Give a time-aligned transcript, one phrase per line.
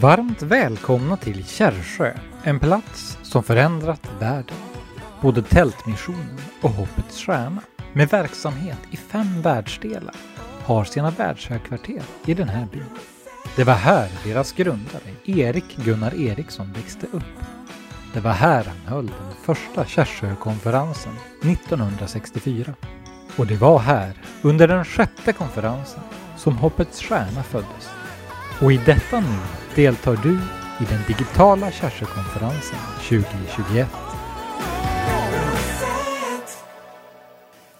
[0.00, 4.56] Varmt välkomna till Kärrsjö, en plats som förändrat världen.
[5.20, 10.14] Både Tältmissionen och Hoppets Stjärna, med verksamhet i fem världsdelar,
[10.64, 12.84] har sina världshögkvarter i den här byn.
[13.56, 17.44] Det var här deras grundare, Erik Gunnar Eriksson, växte upp.
[18.14, 21.12] Det var här han höll den första Kärrsjökonferensen
[21.42, 22.74] 1964.
[23.36, 24.12] Och det var här,
[24.42, 26.00] under den sjätte konferensen,
[26.40, 27.90] som Hoppets Stjärna föddes.
[28.60, 29.38] Och i detta nu
[29.74, 30.32] deltar du
[30.80, 33.88] i den digitala Kärrsjökonferensen 2021.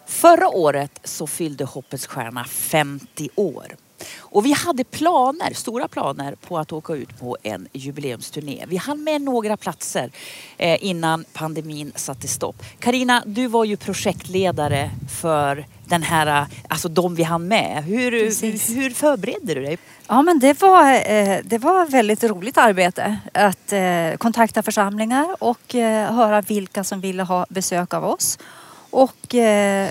[0.06, 3.76] Förra året så fyllde Hoppets Stjärna 50 år.
[4.18, 8.64] Och vi hade planer, stora planer på att åka ut på en jubileumsturné.
[8.68, 10.10] Vi hann med några platser
[10.58, 12.62] eh, innan pandemin satte stopp.
[12.78, 17.84] Karina, du var ju projektledare för den här, alltså de vi hann med.
[17.84, 19.78] Hur, hur, hur förberedde du dig?
[20.08, 25.74] Ja men det var, eh, det var väldigt roligt arbete att eh, kontakta församlingar och
[26.08, 28.38] höra vilka som ville ha besök av oss.
[28.90, 29.90] Och eh,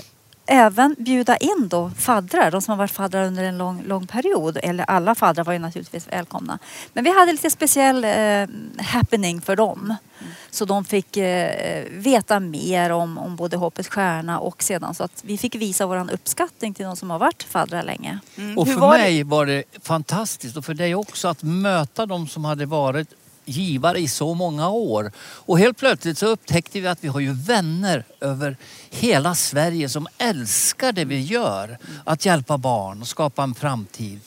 [0.50, 4.58] även bjuda in då faddrar, de som har varit faddrar under en lång, lång period.
[4.62, 6.58] Eller alla faddrar var ju naturligtvis välkomna.
[6.92, 8.46] Men vi hade lite speciell eh,
[8.84, 9.94] happening för dem.
[10.20, 10.32] Mm.
[10.50, 15.22] Så de fick eh, veta mer om, om både Hoppets Stjärna och sedan så att
[15.26, 18.18] vi fick visa vår uppskattning till de som har varit faddrar länge.
[18.36, 18.58] Mm.
[18.58, 19.24] Och för var mig det?
[19.24, 23.08] var det fantastiskt och för dig också att möta de som hade varit
[23.44, 25.12] givare i så många år.
[25.18, 28.56] Och helt plötsligt så upptäckte vi att vi har ju vänner över
[28.90, 31.78] hela Sverige som älskar det vi gör.
[32.04, 34.20] Att hjälpa barn och skapa en framtid.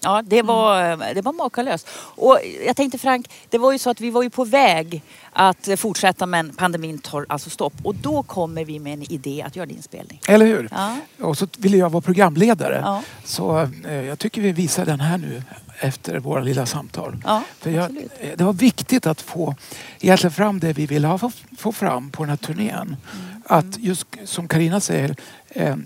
[0.00, 1.88] Ja, det var, det var makalöst.
[1.96, 5.68] Och jag tänkte Frank, det var ju så att vi var ju på väg att
[5.76, 7.72] fortsätta men pandemin tar alltså stopp.
[7.82, 10.20] Och då kommer vi med en idé att göra din spelning.
[10.28, 10.68] Eller hur?
[10.70, 10.96] Ja.
[11.20, 12.80] Och så ville jag vara programledare.
[12.84, 13.02] Ja.
[13.24, 15.42] Så eh, jag tycker vi visar den här nu
[15.84, 17.16] efter våra lilla samtal.
[17.24, 19.54] Ja, För jag, eh, det var viktigt att få
[20.00, 22.76] egentligen fram det vi ville ha, få, få fram på den här turnén.
[22.76, 23.42] Mm.
[23.46, 25.16] Att just som Karina säger
[25.48, 25.76] eh,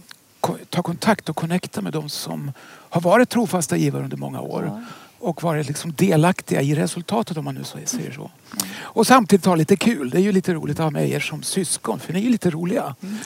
[0.71, 2.53] ta kontakt och connecta med de som
[2.91, 4.65] har varit trofasta givare under många år.
[4.67, 4.83] Ja.
[5.21, 8.21] Och varit liksom delaktiga i resultatet om man nu säger så.
[8.21, 8.69] Mm.
[8.81, 10.11] Och samtidigt ha lite kul.
[10.11, 12.31] Det är ju lite roligt att ha med er som syskon för ni är ju
[12.31, 12.95] lite roliga.
[13.03, 13.17] Mm.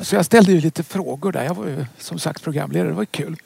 [0.00, 1.44] Så jag ställde ju lite frågor där.
[1.44, 2.88] Jag var ju som sagt programledare.
[2.88, 3.36] Det var kul.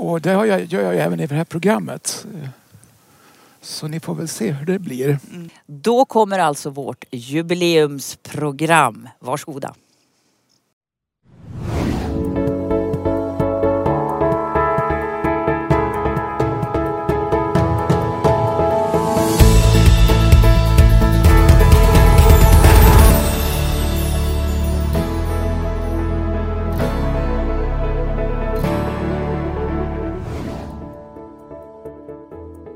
[0.00, 2.26] Och det gör jag, gör jag även i det här programmet.
[3.60, 5.18] Så ni får väl se hur det blir.
[5.30, 5.50] Mm.
[5.66, 9.08] Då kommer alltså vårt jubileumsprogram.
[9.18, 9.74] Varsågoda.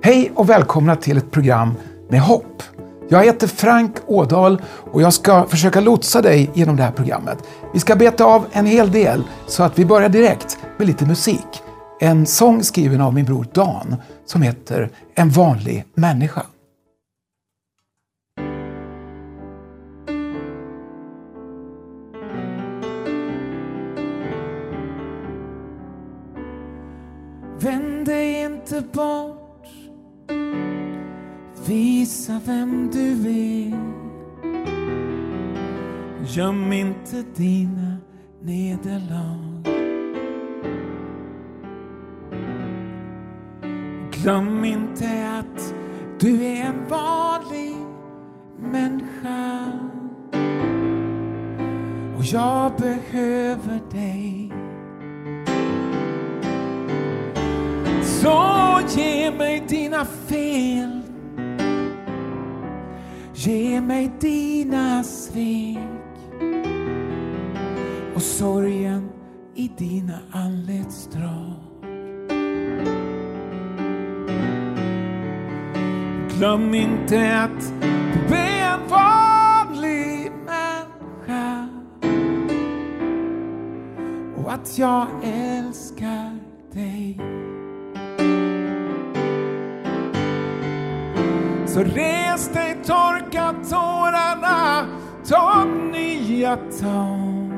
[0.04, 1.74] Hej och välkomna till ett program
[2.08, 2.62] med hopp.
[3.08, 7.38] Jag heter Frank Ådahl och jag ska försöka lotsa dig genom det här programmet.
[7.72, 11.62] Vi ska beta av en hel del så att vi börjar direkt med lite musik.
[12.00, 16.42] En sång skriven av min bror Dan som heter En vanlig människa.
[32.46, 33.94] Vem du är.
[36.26, 37.96] Göm inte dina
[38.42, 39.68] nederlag.
[44.10, 45.74] Glöm inte att
[46.20, 47.76] du är en vanlig
[48.58, 49.72] människa.
[52.16, 54.52] Och jag behöver dig.
[58.02, 60.93] Så ge mig dina fel
[63.44, 65.78] Ge mig dina svek
[68.14, 69.08] och sorgen
[69.54, 71.54] i dina anletsdrag.
[76.36, 77.72] Glöm inte att
[78.28, 81.68] du är en vanlig människa
[84.36, 86.38] och att jag älskar
[86.72, 87.20] dig.
[91.74, 94.86] Så res dig, torka tårarna,
[95.28, 97.50] ta nya tag.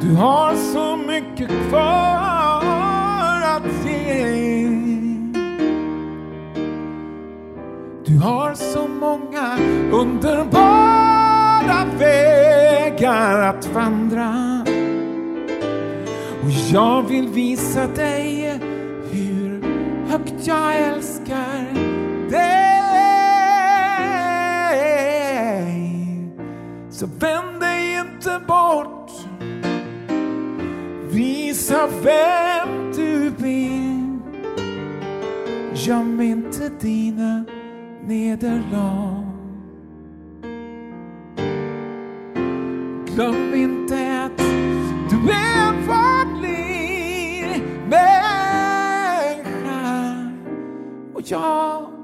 [0.00, 4.68] Du har så mycket kvar att ge.
[8.04, 9.58] Du har så många
[9.92, 14.64] underbara vägar att vandra.
[16.42, 18.60] Och Jag vill visa dig
[19.12, 19.62] hur
[20.10, 21.69] högt jag älskar
[27.00, 29.10] Så vänd dig inte bort.
[31.10, 34.20] Visa vem du är.
[35.74, 37.44] Göm inte dina
[38.06, 39.26] nederlag.
[43.06, 44.38] Glöm inte att
[45.10, 48.10] du är en vanlig människa
[51.14, 51.99] och jag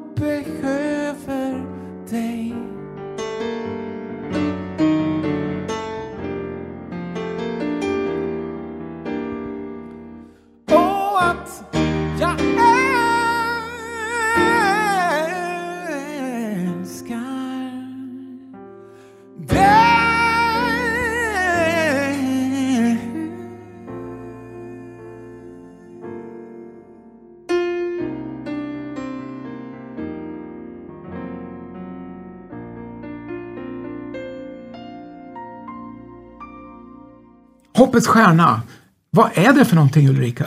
[37.96, 38.62] Hoppets stjärna,
[39.10, 40.46] vad är det för någonting Ulrika?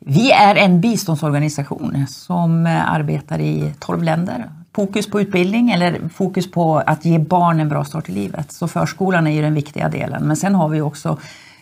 [0.00, 4.50] Vi är en biståndsorganisation som eh, arbetar i 12 länder.
[4.74, 8.52] Fokus på utbildning eller fokus på att ge barn en bra start i livet.
[8.52, 10.26] Så förskolan är ju den viktiga delen.
[10.26, 11.18] Men sen har vi också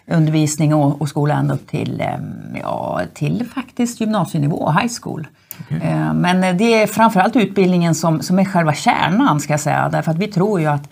[0.07, 2.17] undervisning och, skola ända upp till, eh,
[2.63, 5.27] ja, till faktiskt gymnasienivå, high school.
[5.71, 9.89] Eh, Men det är framförallt utbildningen som, som är själva kärnan ska jag säga.
[9.89, 10.89] Därför att vi tror ju att,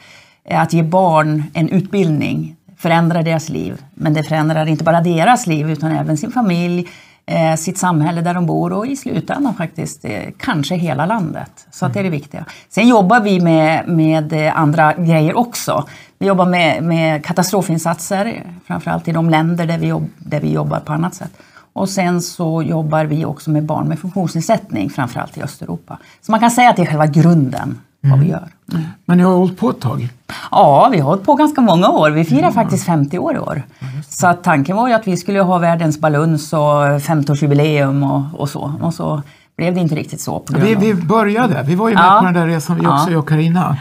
[0.51, 3.82] att ge barn en utbildning förändrar deras liv.
[3.94, 6.88] Men det förändrar inte bara deras liv utan även sin familj,
[7.27, 11.67] eh, sitt samhälle där de bor och i slutändan faktiskt eh, kanske hela landet.
[11.71, 12.44] Så att det är det viktiga.
[12.69, 15.85] Sen jobbar vi med, med eh, andra grejer också.
[16.19, 20.81] Vi jobbar med, med katastrofinsatser, framförallt i de länder där vi, jobb, där vi jobbar
[20.81, 21.33] på annat sätt.
[21.73, 25.99] Och sen så jobbar vi också med barn med funktionsnedsättning, framförallt i Östeuropa.
[26.21, 28.49] Så man kan säga att det är själva grunden, vad vi gör.
[28.73, 28.82] Mm.
[29.05, 30.08] Men ni har hållit på ett tag.
[30.50, 32.11] Ja, vi har hållit på ganska många år.
[32.11, 33.62] Vi firar faktiskt 50 år i år.
[34.08, 36.58] Så att tanken var ju att vi skulle ha världens baluns och
[37.00, 38.73] 50-årsjubileum och, och så.
[38.82, 39.23] Och så
[39.56, 40.43] blev det inte riktigt så.
[40.50, 42.19] Vi, vi började, vi var ju med Ja.
[42.20, 43.11] på den där resan vi också, Ja.
[43.11, 43.76] jag och Carina.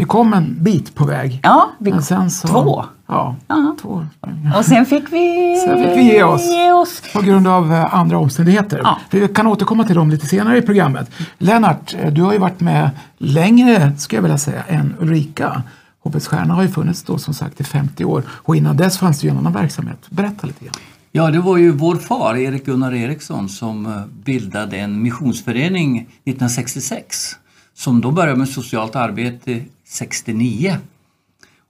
[0.00, 1.40] Vi kom en bit på väg.
[1.42, 2.84] Ja, vi, så, två.
[3.06, 3.76] Ja, Ja.
[3.80, 4.06] två.
[4.58, 6.46] Och sen fick vi, Sen fick vi ge oss.
[6.46, 7.02] ge oss.
[7.12, 8.80] På grund av eh, andra omständigheter.
[8.84, 8.98] Ja.
[9.10, 11.10] Vi kan återkomma till dem lite senare i programmet.
[11.38, 15.62] Lennart, eh, du har ju varit med längre, ska jag vilja säga, än Ulrika.
[16.00, 19.20] Hoppets stjärna har ju funnits då som sagt i 50 år och innan dess fanns
[19.20, 20.06] det ju en annan verksamhet.
[20.10, 20.74] Berätta lite grann.
[21.12, 23.92] Ja, det var ju vår far, Erik Gunnar Eriksson, som eh,
[24.24, 27.36] bildade en missionsförening 1966.
[27.74, 30.76] Som då började med socialt arbete 69.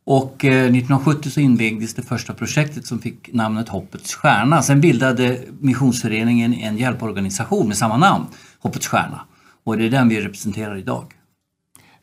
[0.04, 4.62] Och eh, 1970 så invigdes det första projektet som fick namnet Hoppets Stjärna.
[4.62, 8.26] Sen bildade missionsföreningen en hjälporganisation med samma namn,
[8.58, 9.20] Hoppets Stjärna.
[9.64, 11.14] Och det är den vi representerar idag.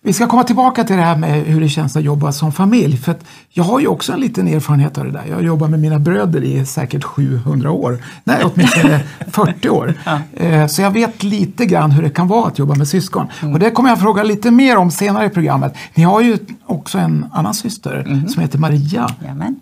[0.05, 2.97] Vi ska komma tillbaka till det här med hur det känns att jobba som familj.
[2.97, 3.15] För
[3.49, 5.23] jag har ju också en liten erfarenhet av det där.
[5.29, 7.97] Jag har jobbat med mina bröder i säkert 700 år.
[8.23, 9.93] Nej, åtminstone 40 år.
[10.33, 13.27] Eh, Så jag vet lite grann hur det kan vara att jobba med syskon.
[13.53, 15.73] Och det kommer jag fråga lite mer om senare i programmet.
[15.95, 19.01] Ni har ju också en annan syster som heter Maria.
[19.01, 19.09] Har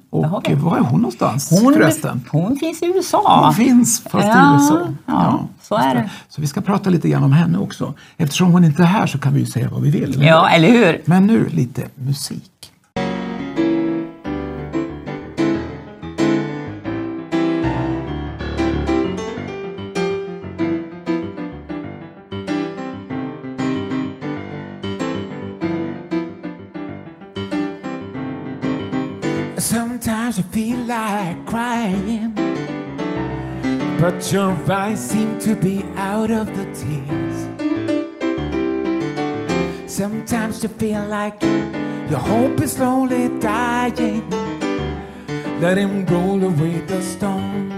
[0.10, 2.22] Och var är hon någonstans Hon, förresten?
[2.32, 3.42] hon finns i USA.
[3.46, 4.80] Hon finns fast Ja, i USA.
[5.06, 6.10] ja, så är det.
[6.30, 7.94] Så vi ska prata lite grann om henne också.
[8.18, 10.04] Eftersom hon inte är här så kan vi ju säga vad vi vill.
[10.04, 10.26] eller hur?
[10.26, 11.02] Ja, eller hur?
[11.06, 12.50] Men nu lite musik.
[29.58, 32.36] Sometimes I feel like crying,
[34.04, 37.38] but your eyes seem to be out of the tears.
[39.90, 41.42] Sometimes you feel like
[42.12, 44.30] your hope is slowly dying.
[45.62, 47.72] Let him roll away the stone.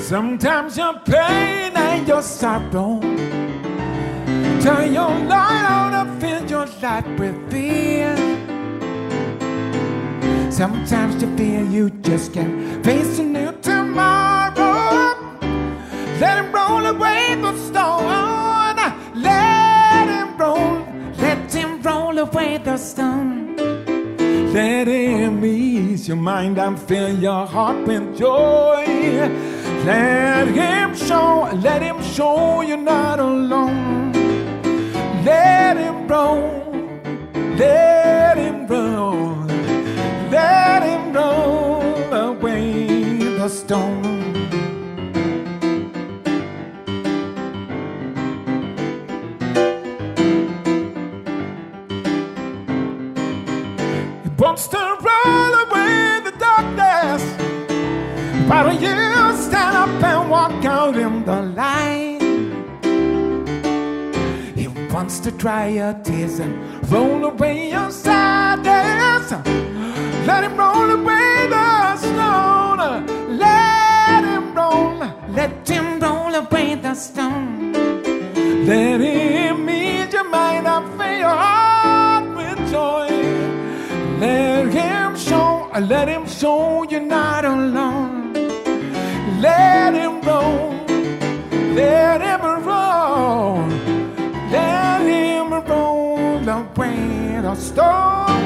[0.00, 3.00] Sometimes your pain and your sorrow
[4.60, 8.14] turn your light on and fill your life with fear.
[10.48, 15.18] Sometimes you feel you just can't face a new tomorrow.
[16.20, 18.76] Let him roll away the stone.
[19.28, 20.86] Let him roll,
[21.24, 23.56] let him roll away the stone.
[24.54, 28.84] Let him ease your mind and fill your heart with joy.
[29.84, 34.12] Let him show, let him show you're not alone.
[35.24, 36.46] Let him roll,
[37.58, 37.95] let
[43.56, 44.34] stone.
[54.24, 57.22] He wants to roll away the darkness.
[58.48, 62.20] Why don't you stand up and walk out in the light?
[64.54, 66.54] He wants to dry your tears and
[66.92, 69.32] roll away your sadness.
[70.26, 71.96] Let him roll away the
[78.66, 83.06] Let him ease your mind and fill your heart with joy.
[84.18, 88.32] Let him show, uh, let him show you're not alone.
[89.40, 90.84] Let him roll,
[91.76, 93.68] let him roll,
[94.50, 98.42] let him roll away the stone.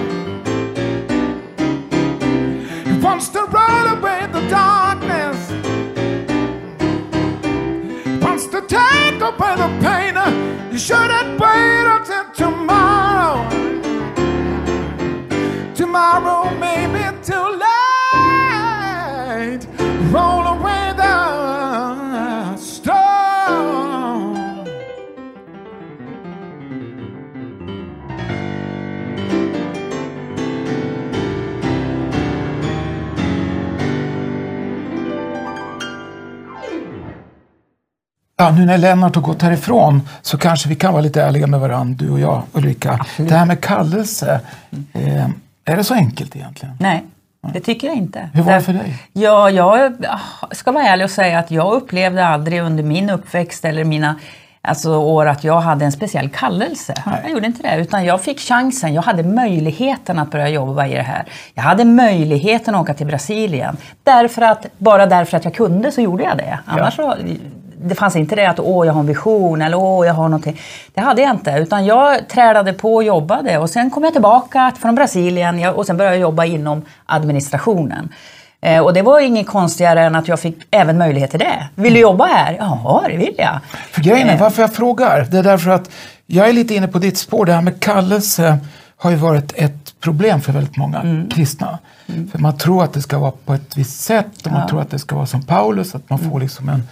[2.84, 5.38] He wants to roll away the darkness.
[8.22, 9.89] Wants to take away the pain.
[10.80, 11.69] Shouldn't wait
[38.40, 41.60] Ja, nu när Lennart har gått härifrån så kanske vi kan vara lite ärliga med
[41.60, 43.06] varandra, du och jag Ulrika.
[43.16, 44.40] Det här med kallelse,
[44.92, 45.24] eh,
[45.64, 46.76] är det så enkelt egentligen?
[46.80, 47.04] Nej,
[47.52, 48.30] det tycker jag inte.
[48.34, 48.98] Hur var det för dig?
[49.12, 49.92] Ja, jag
[50.50, 54.16] ska vara ärlig och säga att jag upplevde aldrig under min uppväxt eller mina
[54.62, 56.94] alltså, år att jag hade en speciell kallelse.
[57.22, 58.94] Jag gjorde inte det, utan jag fick chansen.
[58.94, 61.24] Jag hade möjligheten att börja jobba i det här.
[61.54, 63.76] Jag hade möjligheten att åka till Brasilien.
[64.02, 66.58] Därför att, bara därför att jag kunde så gjorde jag det.
[66.66, 67.14] Annars så,
[67.82, 70.60] det fanns inte det att åh, jag har en vision eller åh, jag har någonting.
[70.94, 73.58] Det hade jag inte, utan jag tränade på och jobbade.
[73.58, 78.08] Och sen kom jag tillbaka från Brasilien och sen började jag jobba inom administrationen.
[78.62, 81.68] Eh, och det var inget konstigare än att jag fick även möjlighet till det.
[81.74, 82.56] Vill du jobba här?
[82.58, 83.58] Ja, det vill jag.
[83.90, 84.40] För grejen är, Eh.
[84.40, 85.90] varför jag frågar, det är därför att
[86.26, 87.46] jag är lite inne på ditt spår.
[87.46, 88.58] Det här med kallelse
[88.96, 91.28] har ju varit ett problem för väldigt många Mm.
[91.28, 91.78] kristna.
[92.32, 94.90] För man tror att det ska vara på ett visst sätt och man tror att
[94.90, 96.30] det ska vara som Paulus, att man Mm.
[96.30, 96.82] får liksom en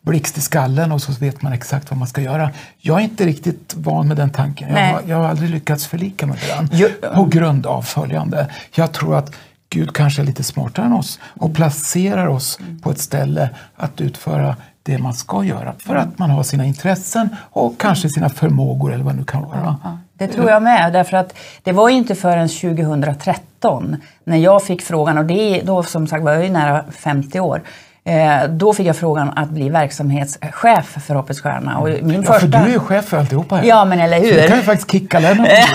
[0.00, 2.50] blixt i skallen och så vet man exakt vad man ska göra.
[2.78, 4.72] Jag är inte riktigt van med den tanken.
[4.74, 6.68] Jag, jag har aldrig lyckats förlika mig med den.
[6.72, 8.46] Jo- På grund av följande.
[8.74, 9.32] Jag tror att
[9.70, 14.56] Gud kanske är lite smartare än oss och placerar oss på ett ställe att utföra
[14.86, 19.04] det man ska göra för att man har sina intressen och kanske sina förmågor eller
[19.04, 19.76] vad det nu kan vara.
[20.18, 24.82] Det tror jag med, därför att det var ju inte förrän 2013 när jag fick
[24.82, 27.62] frågan, och det är då som sagt var jag ju nära 50 år,
[28.04, 31.78] eh, då fick jag frågan att bli verksamhetschef för Hoppets Stjärna.
[31.78, 32.46] Och min Ja, för första...
[32.58, 33.64] du är ju chef för alltihopa här.
[33.64, 34.42] Ja, men eller Så hur?
[34.42, 35.48] du kan ju faktiskt kicka Lennart.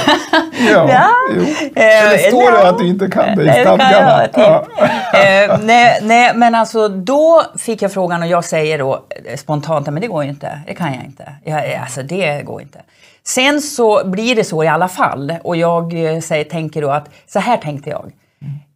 [0.72, 1.10] ja, Ja.
[1.36, 1.42] jo.
[1.76, 2.70] Eh, Eller står det ja.
[2.70, 4.28] att du inte kan det i stadgarna?
[4.28, 4.44] till.
[4.44, 9.86] Eh, nej, nej, men alltså då fick jag frågan och jag säger då eh, spontant,
[9.88, 10.60] men det går ju inte.
[10.68, 11.32] Det kan jag inte.
[11.44, 12.80] Jag, alltså det går inte.
[13.28, 17.10] Sen så blir det så i alla fall och jag eh, säger, tänker då att
[17.28, 18.12] så här tänkte jag.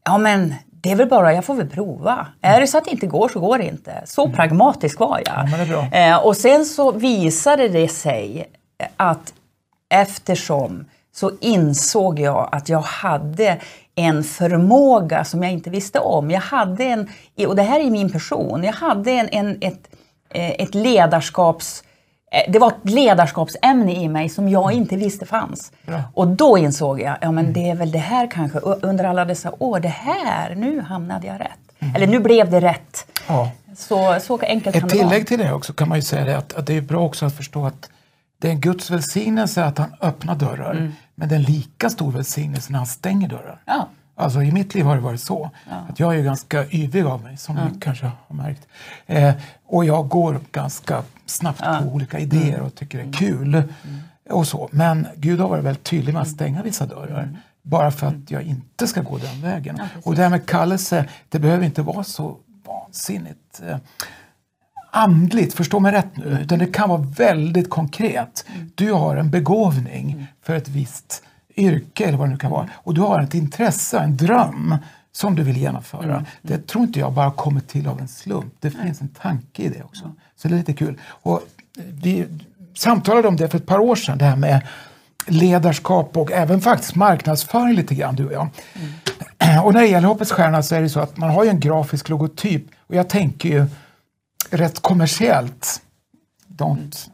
[0.05, 2.27] Ja men det är väl bara, jag får väl prova.
[2.41, 4.01] Är det så att det inte går så går det inte.
[4.05, 5.53] Så pragmatisk var jag.
[5.53, 5.71] Mm.
[5.71, 5.97] Ja.
[5.97, 8.49] Eh, och sen så visade det sig
[8.97, 9.33] att
[9.89, 10.85] eftersom
[11.15, 13.57] så insåg jag att jag hade
[13.95, 16.31] en förmåga som jag inte visste om.
[16.31, 17.09] Jag hade en,
[17.47, 19.89] och det här är min person, jag hade en, en, ett,
[20.29, 21.83] eh, ett ledarskaps...
[22.33, 25.71] eh, Det var ett ledarskapsämne i mig som jag inte visste fanns.
[26.13, 29.51] Och då insåg jag, ja men det är väl det här kanske, under alla dessa
[29.59, 31.95] år, det här, nu hamnade jag rätt.
[31.95, 33.05] Eller nu blev det rätt.
[33.27, 33.51] Ja.
[33.77, 34.91] Så, så enkelt Ett vara.
[34.91, 37.25] tillägg till det också kan man ju säga det att, att det är bra också
[37.25, 37.89] att förstå att
[38.41, 40.91] det är en Guds välsignelse att han öppnar dörrar.
[41.15, 43.61] Men det är en lika stor välsignelse när han stänger dörrar.
[43.65, 43.87] Ja.
[44.15, 45.49] Alltså i mitt liv har det varit så.
[45.89, 48.67] Att jag är ganska yvig av mig som ni kanske har märkt.
[49.05, 49.33] Eh,
[49.65, 53.63] och jag går ganska snabbt på olika idéer och tycker det är kul.
[54.29, 54.69] Och så.
[54.71, 57.39] Men Gud har varit väldigt tydlig med att stänga vissa dörrar.
[57.61, 59.81] Bara för att jag inte ska gå den vägen.
[60.03, 63.77] och det här med kallelse, det behöver inte vara så vansinnigt eh,
[64.91, 68.45] andligt, förstå mig rätt nu, utan det kan vara väldigt konkret.
[68.75, 71.23] Du har en begåvning för ett visst
[71.55, 74.75] yrke eller vad det nu kan vara och du har ett intresse, en dröm
[75.11, 76.25] som du vill genomföra.
[76.41, 78.53] Det tror inte jag bara kommer till av en slump.
[78.59, 80.11] Det finns en tanke i det också.
[80.35, 80.99] Så det är lite kul.
[81.05, 81.41] Och
[81.75, 82.25] vi
[82.75, 84.67] samtalade om det för ett par år sedan, det här med
[85.27, 88.47] ledarskap och även faktiskt marknadsföring lite grann, du och jag.
[89.65, 91.59] och när det gäller Hoppets Stjärna så är det så att man har ju en
[91.59, 93.65] grafisk logotyp och jag tänker ju
[94.49, 95.81] rätt kommersiellt.
[96.47, 97.09] Don't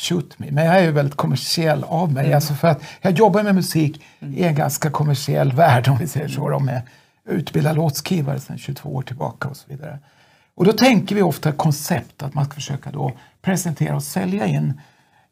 [0.00, 0.50] shoot me.
[0.50, 2.32] Men jag är ju väldigt kommersiell av mig.
[2.32, 6.28] Alltså för att jag jobbar med musik i en ganska kommersiell värld om vi säger
[6.28, 6.48] så.
[6.48, 6.82] Då, med
[7.28, 9.98] utbildad låtskrivare sedan 22 år tillbaka och så vidare.
[10.54, 14.80] Och då tänker vi ofta koncept, att man ska försöka då presentera och sälja in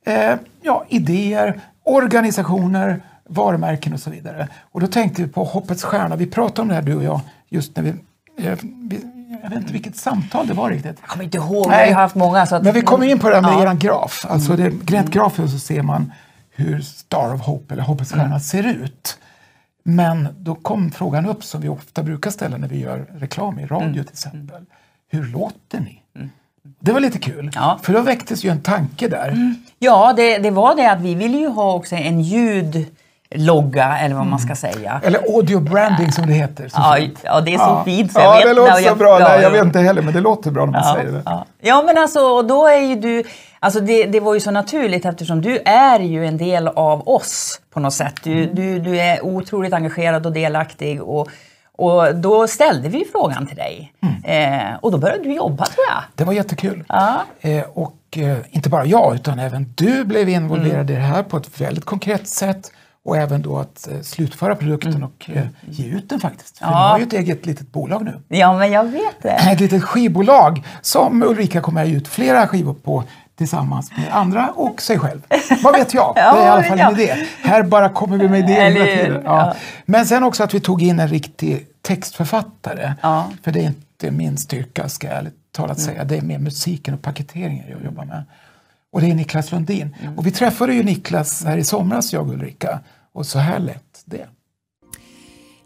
[0.07, 4.49] eh, ja, idéer, organisationer, varumärken och så vidare.
[4.61, 6.17] Och då tänkte vi på Hoppets Stjärna.
[6.17, 7.95] Vi pratade om det här du och jag just när vi,
[8.45, 10.97] eh, vi jag vet inte vilket samtal det var riktigt.
[11.01, 12.47] Jag kommer inte ihåg, vi har haft många.
[12.47, 13.63] Så att, Men vi kommer in på det här med Ja.
[13.63, 14.27] eran graf.
[14.29, 16.13] Alltså det, rent grafiskt så ser man
[16.51, 19.19] hur Star of Hope eller Hoppets stjärna ser ut.
[19.83, 23.67] Men då kom frågan upp som vi ofta brukar ställa när vi gör reklam i
[23.67, 24.63] radio till exempel.
[25.11, 26.03] Hur låter ni?
[26.81, 27.79] Det var lite kul, Ja.
[27.83, 29.55] för då väcktes ju en tanke där.
[29.79, 32.21] Ja, det, det var det att vi ville ju ha också en
[33.35, 35.01] ljudlogga, eller vad man ska säga.
[35.05, 36.69] Eller audio branding som det heter.
[36.69, 37.83] Så Ja, ja, det är så Ja.
[37.85, 39.21] fint så ja, jag vet det låter så jag- bra.
[39.21, 39.49] ja, Nej, jag ja.
[39.51, 41.23] vet inte heller, men det låter bra när man Ja, säger det.
[41.25, 41.47] ja.
[41.61, 43.23] ja, men alltså, och då är ju du...
[43.61, 47.61] Alltså det, det var ju så naturligt eftersom du är ju en del av oss
[47.75, 48.15] på något sätt.
[48.23, 48.55] Du, Mm.
[48.55, 51.03] du, du är otroligt engagerad och delaktig.
[51.03, 51.29] Och,
[51.77, 53.93] och då ställde vi frågan till dig.
[54.25, 54.63] Mm.
[54.71, 56.03] Eh, och då började du jobba tror jag.
[56.15, 56.85] Det var jättekul.
[56.89, 57.15] Ja.
[57.41, 61.37] Eh, och eh, inte bara jag, utan även du blev involverad i det här på
[61.37, 62.73] ett väldigt konkret sätt.
[63.09, 66.59] Och även då att eh, slutföra produkten och eh, ge ut den faktiskt.
[66.59, 66.71] För Ja.
[66.71, 68.21] ni har ju ett eget litet bolag nu.
[68.39, 69.31] Ja, men jag vet det.
[69.31, 73.05] Ett litet skivbolag som Ulrika kommer att ge ut flera skivor på
[73.39, 75.21] tillsammans med andra och sig själv.
[75.63, 76.13] Vad vet jag?
[76.15, 77.03] Det är i alla fall en Ja.
[77.03, 77.15] idé.
[77.43, 79.23] Här bara kommer vi med idéer hela tiden.
[79.25, 79.47] Ja.
[79.47, 79.55] Ja.
[79.85, 82.95] Men sen också att vi tog in en riktig textförfattare.
[83.03, 83.31] Ja.
[83.43, 86.05] För det är inte min styrka, ska jag ärligt talat säga.
[86.05, 88.25] Det är mer musiken och paketeringen jag jobbar med.
[88.93, 89.97] Och det är Niklas Lundin.
[90.17, 92.81] Och vi träffade ju Niklas här i somras, jag och Ulrika.
[93.13, 94.29] Och så här lät det.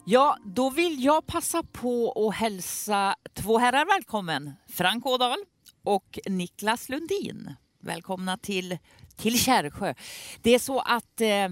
[0.05, 4.53] Ja, då vill jag passa på att hälsa två herrar välkommen.
[4.69, 5.37] Frank Ådahl
[5.83, 7.55] och Niklas Lundin.
[7.79, 8.77] Välkomna till,
[9.15, 9.93] till Kärrsjö.
[10.41, 11.49] Det är så att eh,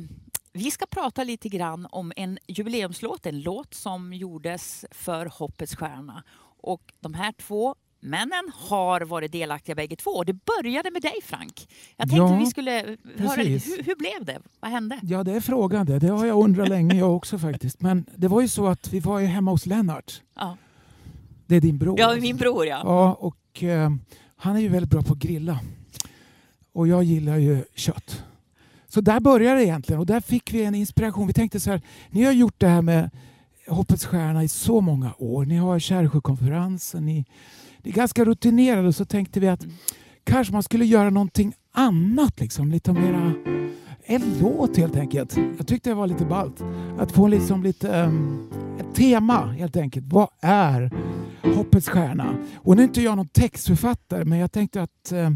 [0.54, 6.24] vi ska prata lite grann om en jubileumslåt, en låt som gjordes för Hoppets Stjärna.
[6.62, 10.12] Och de här två männen har varit delaktiga bägge två.
[10.12, 11.68] Och det började med dig Frank.
[11.98, 12.72] Jag tänkte Ja, vi skulle
[13.18, 14.40] höra hur, hur blev det?
[14.60, 15.00] Vad hände?
[15.04, 16.00] Ja, det är frågan det.
[16.00, 17.82] Det har jag undrat länge jag också faktiskt.
[17.82, 20.22] Men det var ju så att vi var ju hemma hos Lennart.
[20.36, 20.58] Ja,
[21.48, 22.00] Det är din bror.
[22.00, 22.22] ja alltså.
[22.22, 22.82] min bror ja.
[22.84, 23.90] Ja, och eh,
[24.36, 25.60] han är ju väldigt bra på att grilla.
[26.74, 28.24] Och jag gillar ju kött.
[28.88, 31.28] Så där började det egentligen och där fick vi en inspiration.
[31.28, 33.10] Vi tänkte så här, ni har gjort det här med
[33.76, 35.46] Hoppets Stjärna i så många år.
[35.46, 37.26] Ni har Kärrsjökonferensen, ni,
[37.78, 39.66] ni är ganska rutinerade och så tänkte vi att
[40.24, 43.34] kanske man skulle göra någonting annat, liksom, lite mera
[44.06, 45.38] en låt helt enkelt.
[45.58, 46.64] Jag tyckte det var lite ballt.
[46.98, 50.06] Att få liksom lite um, ett tema helt enkelt.
[50.10, 50.92] Vad är
[51.56, 52.36] Hoppets Stjärna?
[52.56, 55.30] Och nu är inte jag någon textförfattare men jag tänkte att eh,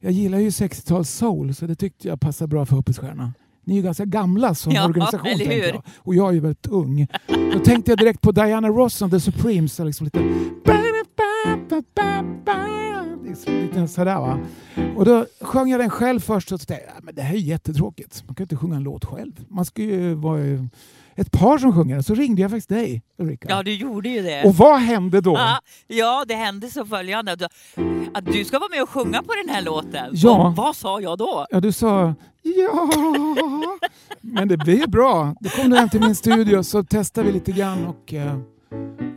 [0.00, 3.32] jag gillar ju 60-tals soul så det tyckte jag passar bra för Hoppets Stjärna.
[3.64, 5.82] Ni är ju ganska gamla som Ja, organisation jag.
[5.98, 7.06] Och jag är ju väldigt ung.
[7.52, 9.74] Då tänkte jag direkt på Diana Ross och The Supremes.
[9.74, 10.20] Så liksom lite...
[13.28, 14.38] Liksom lite sådär va.
[14.96, 17.34] Och då sjöng jag den själv först och så tänkte jag, "Ja, men det här
[17.34, 18.22] är jättetråkigt.
[18.26, 19.32] Man kan inte sjunga en låt själv.
[19.48, 20.68] Man ska ju vara ju
[21.16, 22.00] ett par som sjunger.
[22.00, 23.46] Så ringde jag faktiskt dig Ulrika.
[23.50, 24.44] Ja, du gjorde ju det.
[24.44, 25.32] Och vad hände då?
[25.34, 27.32] Ja, ja, det hände så följande.
[27.32, 27.46] att du-
[28.14, 30.10] Att du ska vara med och sjunga på den här låten.
[30.12, 30.48] Ja.
[30.48, 31.46] Och vad sa jag då?
[31.50, 32.90] Ja, du sa ja.
[34.20, 35.34] Men det blev bra.
[35.40, 38.38] Då kom du hem till min studio så testade vi lite grann och eh,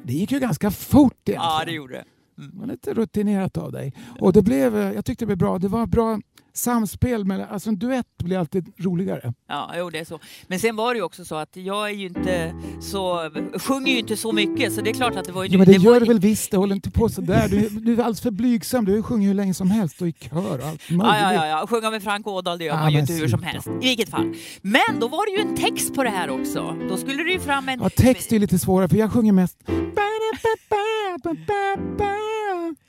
[0.03, 1.41] det gick ju ganska fort egentligen.
[1.60, 2.03] Ja, det gjorde det.
[2.53, 3.93] Var lite rutinerat av dig.
[4.19, 5.57] Och det blev, eh, jag tyckte det blev bra.
[5.60, 6.19] Det var bra
[6.58, 7.26] samspel.
[7.26, 9.34] Med, alltså en duett blir alltid roligare.
[9.48, 10.20] Ja, jo, det är så.
[10.48, 14.00] Men sen var det ju också så att jag är ju inte så, sjunger ju
[14.00, 15.50] inte så mycket så det är klart att det var ju...
[15.52, 17.48] Ja, men det, var gör du väl visst, det håller inte på sådär.
[17.48, 18.86] Du, du är alldeles för blygsam.
[18.86, 20.89] Du sjungit hur länge som helst och i kör och allt möjligt.
[20.89, 21.67] Ja, ja, ja, ja.
[21.67, 23.67] Sjunga med Frank Ådahl det gör Ja, man ju inte hur som helst.
[23.67, 24.34] I vilket fall.
[24.62, 26.76] Men då var det ju en text på det här också.
[26.89, 27.80] Då skulle det ju fram en...
[27.82, 29.58] Ja, text är lite svårare för jag sjunger mest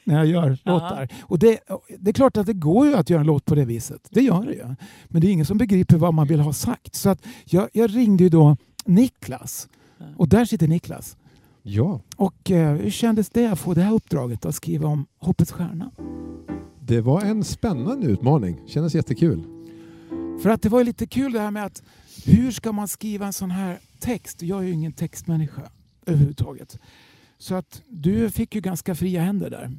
[0.04, 0.72] när jag gör Ja.
[0.72, 1.08] låtar.
[1.20, 1.58] Och det,
[1.98, 4.08] det är klart att det går ju att göra en låt på det viset.
[4.10, 4.74] Det gör det ju.
[5.04, 6.94] Men det är ingen som begriper vad man vill ha sagt.
[6.94, 9.68] Så att jag, jag ringde ju då Niklas.
[10.16, 11.16] Och där sitter Niklas.
[11.62, 15.52] Ja, Och eh, hur kändes det att få det här uppdraget att skriva om Hoppets
[15.52, 15.90] Stjärna?
[16.80, 18.60] det var en spännande utmaning.
[18.66, 19.44] Kändes jättekul.
[20.42, 21.82] För att det var ju lite kul det här med att
[22.24, 24.42] hur ska man skriva en sån här text?
[24.42, 25.62] Jag är ju ingen textmänniska
[26.06, 26.78] överhuvudtaget.
[27.38, 29.70] Så att du fick ju ganska fria händer där.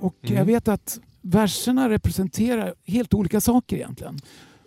[0.00, 0.36] Och Mm.
[0.36, 4.18] jag vet att verserna representerar helt olika saker egentligen.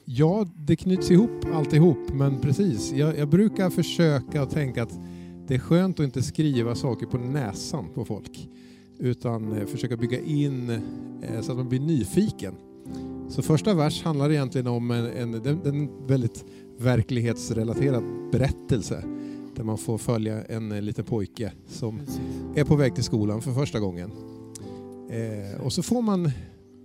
[0.05, 2.91] Ja, det knyts ihop alltihop, men precis.
[2.91, 4.99] Jag, jag brukar försöka tänka att
[5.47, 8.49] det är skönt att inte skriva saker på näsan på folk
[8.99, 12.55] utan eh, försöka bygga in eh, så att man blir nyfiken.
[13.29, 16.45] Så första vers handlar egentligen om en, en, en, en väldigt
[16.79, 19.03] verklighetsrelaterad berättelse
[19.55, 22.01] där man får följa en eh, liten pojke som
[22.55, 24.11] är på väg till skolan för första gången.
[25.09, 26.31] Eh, och så får man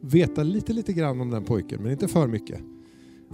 [0.01, 2.61] veta lite, lite grann om den pojken, men inte för mycket.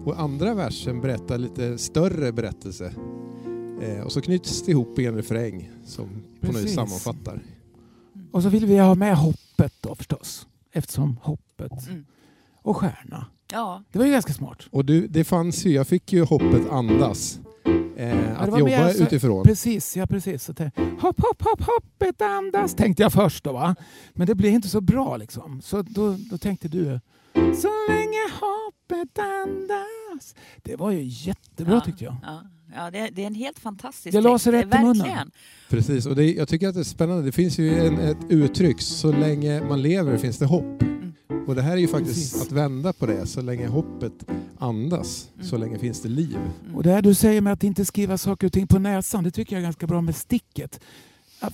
[0.05, 2.93] Och andra versen berättar lite större berättelse.
[3.83, 6.09] Eh, och så knyts det ihop i en refräng som
[6.41, 7.43] på något sammanfattar.
[8.33, 10.47] Och så vill vi ha med hoppet då förstås.
[10.73, 12.05] Eftersom hoppet Mm.
[12.63, 13.27] och stjärna.
[13.53, 14.59] Ja, Det var ju ganska smart.
[14.71, 17.41] Och du, det fanns ju, jag fick ju hoppet andas.
[17.97, 19.45] Eh, att jobba mer så- utifrån.
[19.45, 20.45] Precis, ja precis.
[20.45, 23.75] Så det, hopp, hopp, hopp, hoppet andas tänkte jag först då va.
[24.15, 25.61] Men det blev inte så bra liksom.
[25.63, 27.01] Så då, då tänkte du,
[27.35, 30.35] så länge hoppet andas.
[30.63, 32.17] Det var ju jättebra ja, tyckte jag.
[32.23, 32.43] Ja,
[32.77, 34.45] ja det, det är en helt fantastisk Det la text.
[34.45, 35.31] sig rätt i munnen.
[35.69, 37.23] Precis, och det, jag tycker att det är spännande.
[37.23, 40.83] Det finns ju en, ett uttryck, så länge man lever finns det hopp.
[41.47, 42.43] Och det här är ju faktiskt Precis.
[42.43, 43.27] att vända på det.
[43.27, 44.13] Så länge hoppet
[44.59, 46.39] andas, så länge finns det liv.
[46.75, 49.31] Och det här du säger med att inte skriva saker och ting på näsan, det
[49.31, 50.81] tycker jag är ganska bra med sticket.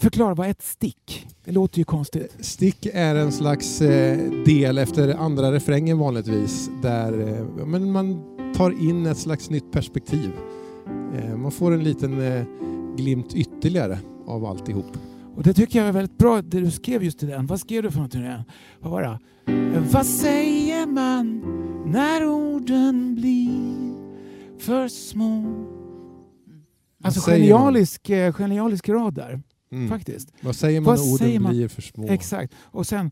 [0.01, 1.27] Förklara, vad är ett stick?
[1.45, 2.37] Det låter ju konstigt.
[2.41, 8.23] Stick är en slags eh, del efter andra refrängen vanligtvis där eh, men man
[8.57, 10.31] tar in ett slags nytt perspektiv.
[11.17, 12.45] Eh, man får en liten eh,
[12.97, 14.99] glimt ytterligare av alltihop.
[15.37, 17.47] Och det tycker jag är väldigt bra, det du skrev just i den.
[17.47, 18.25] Vad skrev du för någonting?
[18.81, 19.19] Vad var det?
[19.93, 21.43] Vad säger man
[21.87, 23.53] när orden blir
[24.59, 25.45] för små?
[27.05, 27.39] Alltså man?
[27.39, 29.43] genialisk, eh, genialisk rad där,
[29.73, 29.89] Mm.
[29.89, 30.33] faktiskt.
[30.41, 31.53] Vad säger man Vad när orden man?
[31.53, 32.09] blir för små?
[32.09, 32.55] Exakt.
[32.61, 33.11] Och sen,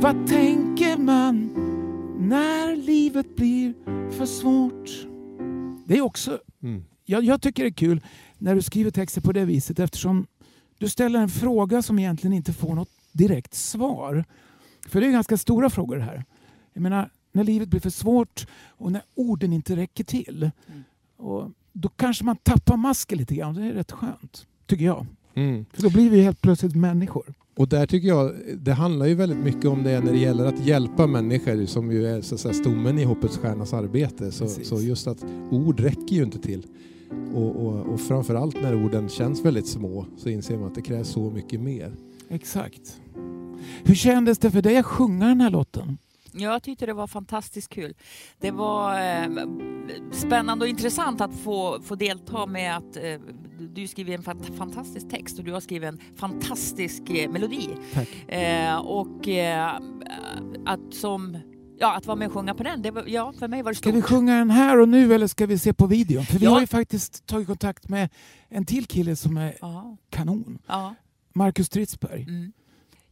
[0.00, 1.50] vad tänker man
[2.20, 3.74] när livet blir
[4.10, 5.06] för svårt?
[5.86, 6.84] Det är också, Mm.
[7.04, 8.00] jag, jag tycker det är kul
[8.38, 10.26] när du skriver texter på det viset eftersom
[10.78, 14.24] du ställer en fråga som egentligen inte får något direkt svar.
[14.88, 16.24] För det är ganska stora frågor det här.
[16.72, 20.50] Jag menar, när livet blir för svårt och när orden inte räcker till.
[21.16, 23.54] Och då kanske man tappar masken lite grann.
[23.54, 25.06] Det är rätt skönt, tycker jag.
[25.34, 25.64] Mm.
[25.72, 27.34] För då blir vi helt plötsligt människor.
[27.56, 30.66] Och där tycker jag, det handlar ju väldigt mycket om det när det gäller att
[30.66, 34.32] hjälpa människor som ju är så att säga, stommen i Hoppets Stjärnas arbete.
[34.32, 36.66] Så, så just att ord räcker ju inte till.
[37.34, 41.08] Och, och, och framförallt när orden känns väldigt små så inser man att det krävs
[41.08, 41.92] så mycket mer.
[42.28, 43.00] Exakt.
[43.84, 45.98] Hur kändes det för dig att sjunga den här låten?
[46.32, 47.94] Jag tyckte det var fantastiskt kul.
[48.40, 49.28] Det var eh,
[50.12, 53.02] spännande och intressant att få, få delta med att eh,
[53.74, 57.68] du- skriver en fant- fantastisk text och du har skrivit en fantastisk eh, melodi.
[57.94, 58.08] Tack.
[58.32, 59.80] Eh, och eh,
[60.66, 61.36] att som
[61.80, 63.76] Ja, att vara med och sjunga på den, det var, ja, för mig var det
[63.76, 63.94] Ska stort.
[63.98, 66.24] vi sjunga den här och nu eller ska vi se på videon?
[66.26, 66.50] För vi Ja.
[66.50, 68.08] har ju faktiskt tagit kontakt med
[68.48, 70.58] en till kille som är Ja, kanon.
[70.66, 70.94] ja.
[71.32, 72.22] Marcus Stridsberg.
[72.22, 72.52] Mm.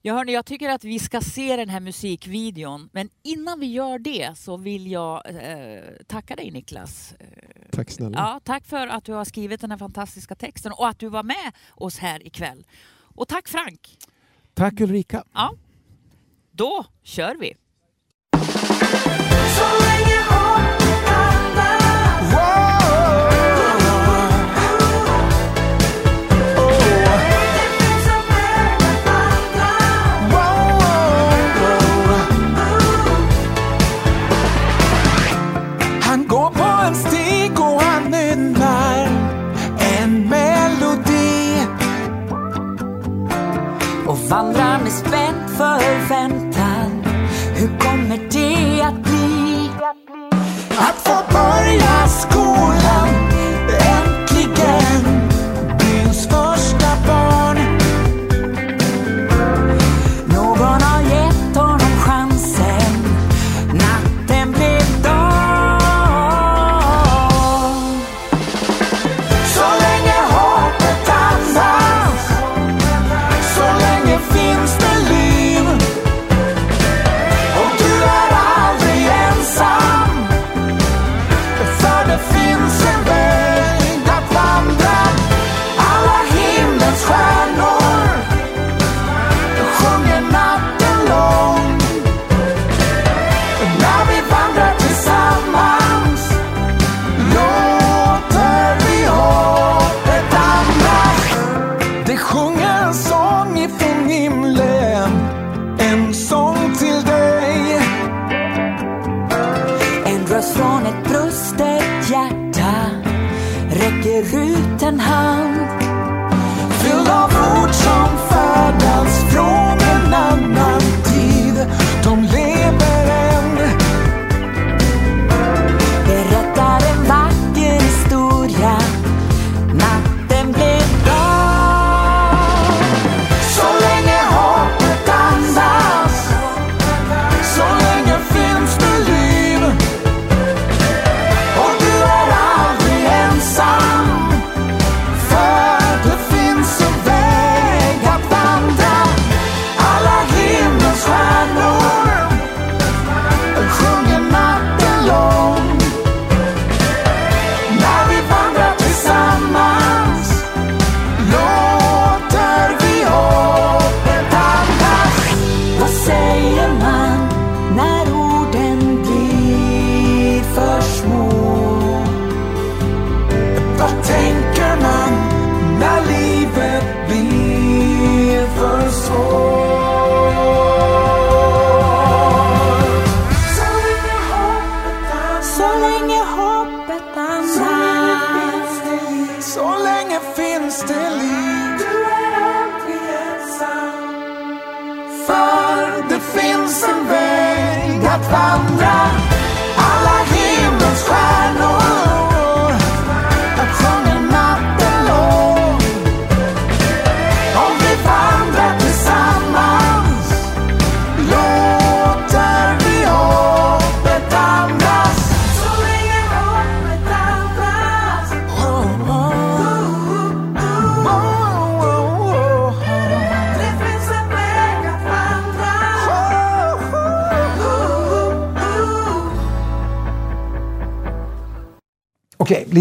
[0.03, 2.89] Ja, hörni, jag tycker att vi ska se den här musikvideon.
[2.93, 7.15] Men innan vi gör det så vill jag eh, tacka dig Niklas.
[7.21, 7.27] Eh,
[7.73, 8.19] Tack snälla.
[8.19, 11.23] Ja, tack för att du har skrivit den här fantastiska texten och att du var
[11.23, 12.67] med oss här ikväll.
[13.01, 13.99] Och tack Frank.
[14.55, 15.25] Tack Ulrika.
[15.35, 15.55] Ja,
[16.53, 17.55] då kör vi.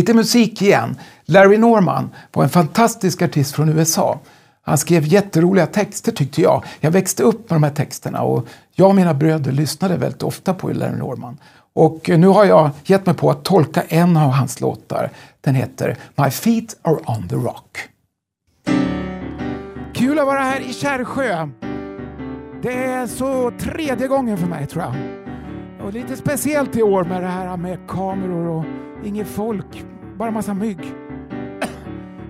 [0.06, 0.98] Lite musik igen.
[1.26, 4.20] Larry Norman var en fantastisk artist från USA.
[4.62, 6.64] Han skrev jätteroliga texter tyckte jag.
[6.80, 10.54] Jag växte upp med de här texterna och jag och mina bröder lyssnade väldigt ofta
[10.54, 11.38] på Larry Norman.
[11.74, 15.10] Och nu har jag gett mig på att tolka en av hans låtar.
[15.42, 17.78] Den heter My feet are on the rock.
[19.94, 21.50] Kul att vara här i Kärrsjö.
[22.64, 24.94] Det är så tredje gången för mig tror jag.
[25.86, 28.66] Och lite speciellt i år med det här med kameror och
[29.06, 29.86] inget folk,
[30.18, 30.94] bara massa mygg.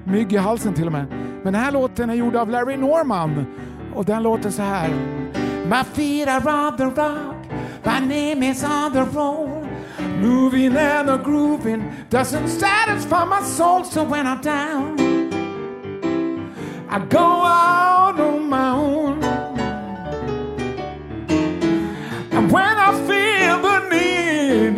[0.04, 1.06] Mygg i halsen till och med.
[1.44, 3.46] Men den här låten är gjord av Larry Norman
[3.96, 4.90] och den låter så här.
[5.70, 7.36] My feet are on the rock,
[7.84, 9.68] my name is on the roll.
[10.22, 15.00] Moving and a grooving doesn't satisfy my soul, so when I'm down,
[16.90, 18.20] I go out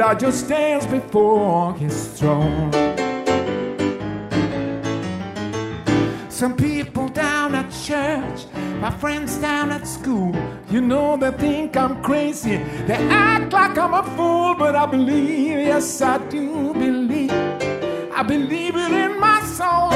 [0.07, 2.71] I just dance before his throne.
[6.29, 8.45] Some people down at church,
[8.79, 10.33] my friends down at school,
[10.69, 12.55] you know they think I'm crazy.
[12.87, 17.33] They act like I'm a fool, but I believe, yes, I do believe.
[18.13, 19.91] I believe it in my soul.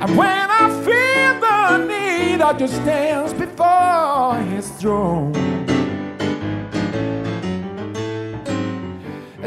[0.00, 5.51] And when I feel the need, I just dance before his throne.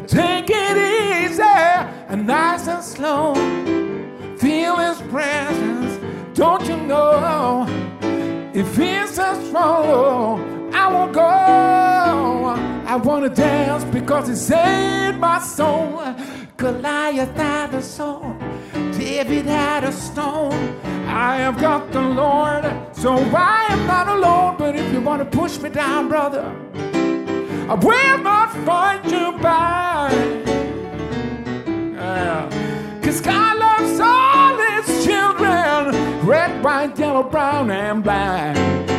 [0.08, 3.34] Take it easy and nice and slow.
[4.38, 6.00] Feel his presence,
[6.36, 7.66] don't you know?
[8.54, 11.22] If he's so strong, I won't go.
[11.22, 16.04] I wanna dance because he saved my soul.
[16.58, 18.40] Goliath had a sword,
[18.98, 20.54] David had a stone.
[21.08, 22.64] I have got the Lord,
[22.94, 24.56] so I am not alone.
[24.58, 26.56] But if you wanna push me down, brother,
[27.68, 30.12] I will not find you back.
[31.96, 33.02] Yeah.
[33.02, 38.95] Cause God loves all his children red, white, yellow, brown, and black.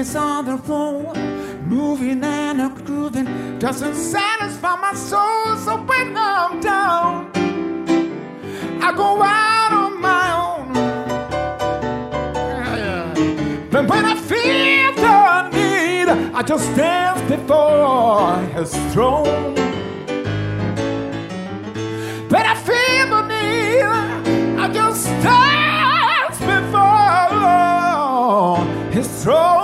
[0.00, 1.12] Is on the floor,
[1.66, 5.56] Moving and a grooving doesn't satisfy my soul.
[5.58, 7.30] So when I'm down,
[8.82, 10.72] I go out on my own.
[13.70, 19.54] But when I feel the need, I just dance before his throne.
[22.32, 23.82] But I feel the need,
[24.62, 27.30] I just dance before
[28.94, 29.59] his throne.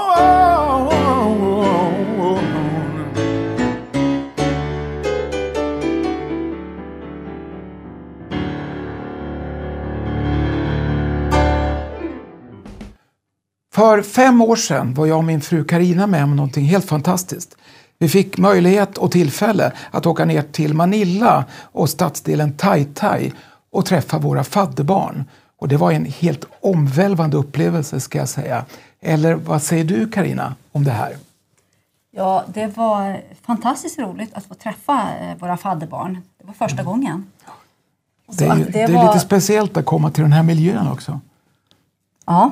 [13.76, 17.56] För fem år sedan var jag och min fru Karina med om någonting helt fantastiskt.
[17.98, 23.32] Vi fick möjlighet och tillfälle att åka ner till Manila och stadsdelen Tai-Tai
[23.70, 25.24] och träffa våra fadderbarn.
[25.58, 28.64] Och det var en helt omvälvande upplevelse ska jag säga.
[29.00, 31.16] Eller vad säger du Karina om det här?
[32.10, 36.18] Ja, det var fantastiskt roligt att få träffa eh, våra fadderbarn.
[36.38, 37.26] Det var första gången.
[38.38, 40.88] Det är, ju- det det är var- lite speciellt att komma till den här miljön
[40.88, 41.20] också.
[42.26, 42.50] Ja,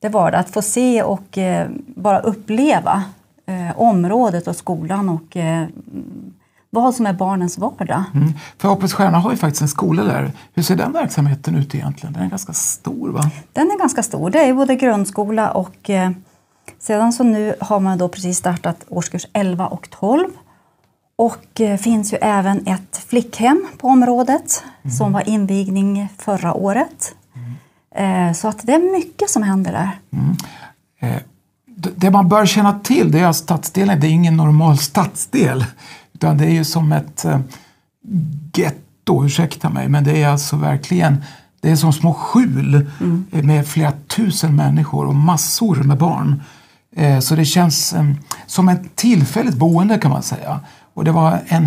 [0.00, 0.38] det var det.
[0.38, 3.04] Att få se och eh, bara uppleva
[3.46, 6.34] eh, området och skolan och eh, mm,
[6.70, 8.04] vad som är barnens vardag.
[8.14, 8.32] Mm.
[8.58, 10.32] För Hoppets Stjärna har ju faktiskt en skola där.
[10.54, 12.12] Hur ser den verksamheten ut egentligen?
[12.12, 13.30] Den är ganska stor va?
[13.52, 14.30] Den är ganska stor.
[14.30, 16.10] Det är både grundskola och eh,
[16.78, 20.28] sedan så nu har man då precis startat årskurs 11 och 12.
[21.16, 24.64] Och eh, finns ju även ett flickhem på området
[24.98, 27.14] som var invigning förra året.
[27.98, 29.98] Eh, så att det är mycket som händer där.
[31.00, 31.20] Eh,
[31.96, 35.64] det- man bör känna till det är att stadsdelen det är ingen normal stadsdel.
[36.14, 37.40] Utan det är ju som ett eh,
[38.54, 41.24] getto, ursäkta mig, men det är alltså verkligen
[41.60, 42.74] det är som små skjul
[43.32, 46.42] eh, med flera tusen människor och massor med barn.
[47.22, 47.94] Så det känns
[48.46, 50.60] som ett tillfälligt boende kan man säga.
[50.94, 51.66] Och det var en,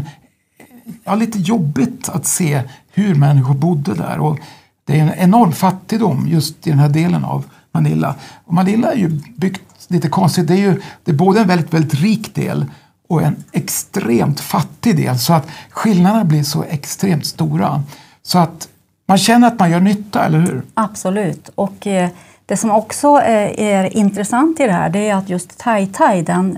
[1.03, 2.61] ja, lite jobbigt att se
[2.93, 4.19] hur människor bodde där.
[4.19, 4.39] Och
[4.85, 8.15] det är en enorm fattigdom just i den här delen av Manila.
[8.45, 10.47] Och Manila är ju byggt lite konstigt.
[10.47, 12.65] Det är ju det är både en väldigt, väldigt rik del
[13.09, 15.19] och en extremt fattig del.
[15.19, 17.83] Så att skillnaderna blir så extremt stora.
[18.23, 18.67] Så att
[19.05, 20.61] man känner att man gör nytta, eller hur?
[20.73, 21.49] Absolut.
[21.55, 22.09] Och eh,
[22.45, 26.21] Det som också eh, är intressant i det här det är att just Tai Tai,
[26.21, 26.57] den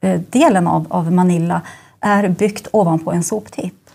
[0.00, 1.60] eh, delen av, av Manila,
[2.00, 3.85] är byggt ovanpå en soptipp.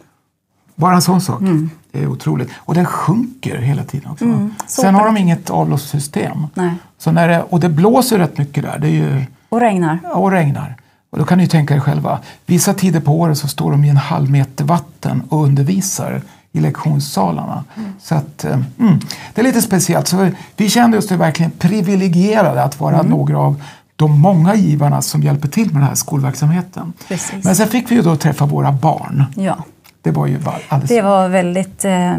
[0.75, 1.41] Bara en sån sak.
[1.41, 1.69] Mm.
[1.91, 2.49] Det är otroligt.
[2.57, 4.25] Och den sjunker hela tiden också.
[4.25, 6.47] Mm, Sen har de inget avloppssystem.
[6.53, 6.73] Nej.
[6.97, 8.79] Så när det, och det blåser rätt mycket där.
[8.79, 9.99] Det är ju, Och regnar.
[10.13, 10.75] och regnar.
[11.10, 12.19] Och då kan ni ju tänka er själva.
[12.45, 16.60] Vissa tider på året så står de i en halv meter vatten och undervisar i
[16.60, 17.63] lektionssalarna.
[18.01, 18.99] Så att, eh, mm,
[19.34, 20.07] det är lite speciellt.
[20.07, 23.62] Så vi- kände oss verkligen privilegierade att vara några av
[23.95, 26.93] de många givarna som hjälper till med den här skolverksamheten.
[27.07, 27.43] Precis.
[27.45, 29.23] Men sen fick vi ju då träffa våra barn.
[29.36, 29.57] Ja.
[30.02, 31.86] Det var ju alldeles Det var väldigt...
[31.86, 32.14] Eh,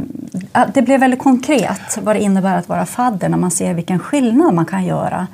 [0.75, 4.55] det blev väldigt konkret vad det innebär att vara fadder när man ser vilken skillnad
[4.55, 5.27] man kan göra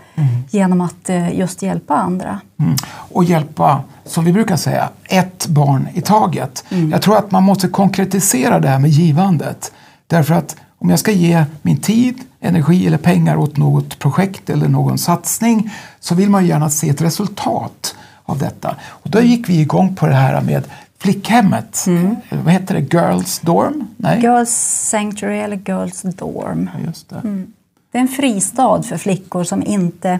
[0.50, 2.40] genom att eh, just hjälpa andra.
[2.60, 2.76] Mm.
[2.88, 6.64] Och hjälpa, som vi brukar säga, ett barn i taget.
[6.90, 9.72] Jag tror att man måste konkretisera det här med givandet.
[10.06, 14.68] Därför att om jag ska ge min tid, energi eller pengar åt något projekt eller
[14.68, 18.76] någon satsning så vill man gärna se ett resultat av detta.
[18.84, 20.64] Och då gick vi igång på det här med
[21.00, 21.84] flickhemmet.
[21.88, 22.94] Eh, Vad heter det?
[22.94, 23.88] Girls Dorm?
[23.96, 24.20] Nej?
[24.20, 24.50] Girls
[24.90, 26.70] Sanctuary eller Girls Dorm.
[26.74, 27.44] Ja, Just det.
[27.92, 30.18] Det är en fristad för flickor som inte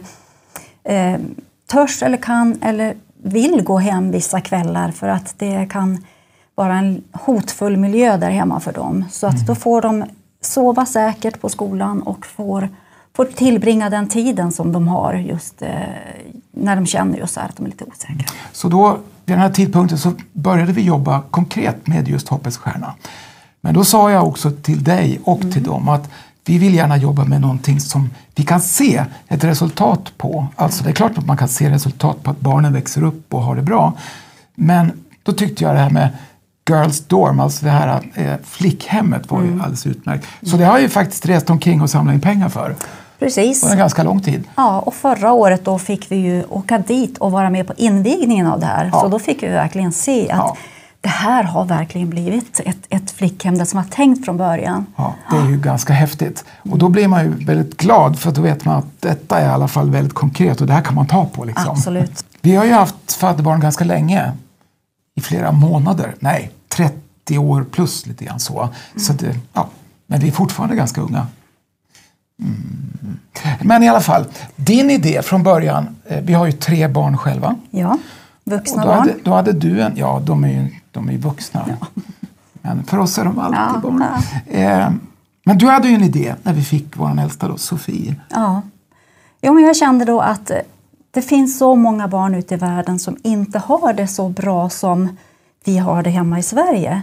[0.84, 1.16] eh,
[1.70, 6.04] törs eller kan eller vill gå hem vissa kvällar för att det kan
[6.54, 9.04] vara en hotfull miljö där hemma för dem.
[9.10, 10.04] Så att då får de
[10.40, 12.68] sova säkert på skolan och får,
[13.16, 15.70] får tillbringa den tiden som de har just eh,
[16.52, 18.26] när de känner just så här att de är lite osäkra.
[18.52, 22.94] Så då, vid den här tidpunkten så började vi jobba konkret med just Hoppets stjärna.
[23.60, 26.10] Men då sa jag också till dig och till dem att
[26.44, 30.46] vi vill gärna jobba med någonting som vi kan se ett resultat på.
[30.56, 33.42] Alltså det är klart att man kan se resultat på att barnen växer upp och
[33.42, 33.92] har det bra.
[34.54, 36.08] Men då tyckte jag det här med
[36.70, 40.26] Girls Dorm, alltså det här eh, flickhemmet var ju alldeles utmärkt.
[40.42, 42.76] Så det har jag ju faktiskt rest omkring och samlat in pengar för.
[43.18, 43.62] Precis.
[43.62, 44.44] Under ganska lång tid.
[44.56, 48.46] Ja, och förra året då fick vi ju åka dit och vara med på invigningen
[48.46, 48.90] av det här.
[48.92, 49.00] Ja.
[49.00, 50.56] Så då fick vi verkligen se att Ja.
[51.00, 54.86] det här har verkligen blivit ett, ett flickhem, det som var tänkt från början.
[54.96, 56.44] Ja, det är ju ganska häftigt.
[56.70, 59.48] Och då blir man ju väldigt glad för då vet man att detta är i
[59.52, 61.44] alla fall väldigt konkret och det här kan man ta på.
[61.44, 61.70] Liksom.
[61.70, 62.24] Absolut.
[62.40, 64.32] Vi har ju haft fadderbarn ganska länge.
[65.14, 66.14] I flera månader.
[66.20, 68.68] Nej, 30 år plus lite grann så.
[68.96, 69.68] så det, ja,
[70.06, 71.26] men vi är fortfarande ganska unga.
[72.40, 73.18] Mm.
[73.62, 74.24] Men i alla fall,
[74.56, 75.96] din idé från början.
[76.04, 77.56] Eh, vi har ju tre barn själva.
[77.70, 77.98] Ja,
[78.44, 78.98] vuxna då, barn.
[78.98, 81.64] hade, då hade du en, ja de är ju, de är vuxna.
[82.62, 84.04] Men för oss är de alltid Ja, barn.
[84.46, 84.90] Eh,
[85.44, 88.14] men du hade ju en idé när vi fick vår äldsta då, Sofie.
[88.28, 88.62] Ja.
[89.42, 90.58] Jo, men jag kände då att eh,
[91.10, 95.16] det finns så många barn ute i världen som inte har det så bra som
[95.64, 97.02] vi har det hemma i Sverige.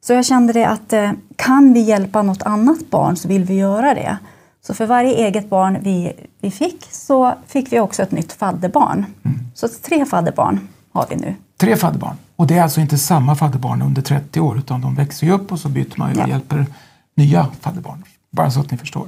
[0.00, 0.94] Så jag kände det att
[1.36, 4.18] kan vi hjälpa något annat barn så vill vi göra det.
[4.66, 9.06] Så för varje eget barn vi, vi fick så fick vi också ett nytt fadderbarn.
[9.54, 11.34] Så tre fadderbarn har vi nu.
[11.60, 12.16] Tre fadderbarn.
[12.36, 15.52] Och det är alltså inte samma fadderbarn under 30 år utan de växer ju upp
[15.52, 16.28] och så byter man ju och Ja.
[16.28, 16.66] hjälper
[17.14, 18.04] nya fadderbarn.
[18.30, 19.06] Bara så att ni förstår.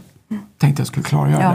[0.59, 1.55] Tänkte jag skulle klargöra Ja.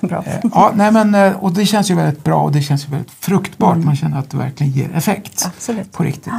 [0.00, 0.06] det.
[0.08, 0.22] Bra.
[0.26, 2.90] Eh, Ja, nej men, eh, och det känns ju väldigt bra och det känns ju
[2.90, 3.76] väldigt fruktbart.
[3.78, 5.92] Man känner att det verkligen ger effekt Absolut.
[5.92, 6.32] på riktigt.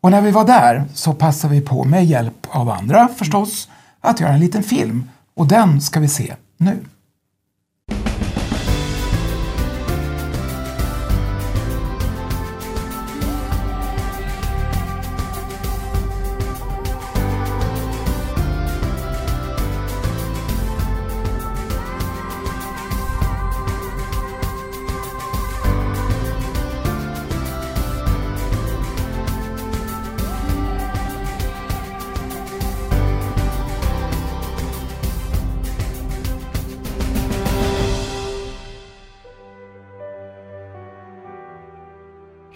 [0.00, 3.68] Och när vi var där så passade vi på med hjälp av andra förstås
[4.00, 5.04] att göra en liten film.
[5.40, 6.84] Och den ska vi se nu.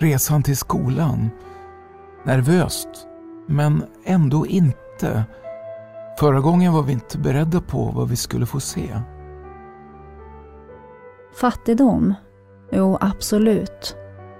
[0.04, 1.30] Resan till skolan.
[2.24, 2.88] Nervöst,
[3.46, 5.24] men ändå inte.
[6.18, 9.00] Förra gången var vi inte beredda på vad vi skulle få se.
[11.40, 12.14] Fattigdom?
[12.72, 13.96] Jo, absolut.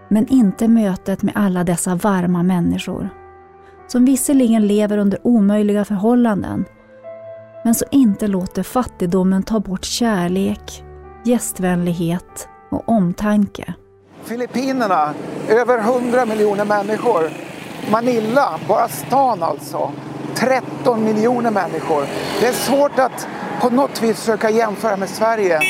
[0.09, 3.09] Men inte mötet med alla dessa varma människor.
[3.87, 6.65] Som visserligen lever under omöjliga förhållanden,
[7.65, 10.85] men som inte låter fattigdomen ta bort kärlek,
[11.25, 13.75] gästvänlighet och omtanke.
[14.25, 15.14] Filippinerna,
[15.49, 17.31] över 100 miljoner människor.
[17.91, 19.93] Manila, bara stan alltså,
[20.35, 22.07] 13 miljoner människor.
[22.41, 23.29] Det är svårt att
[23.61, 25.61] på något vis försöka jämföra med Sverige.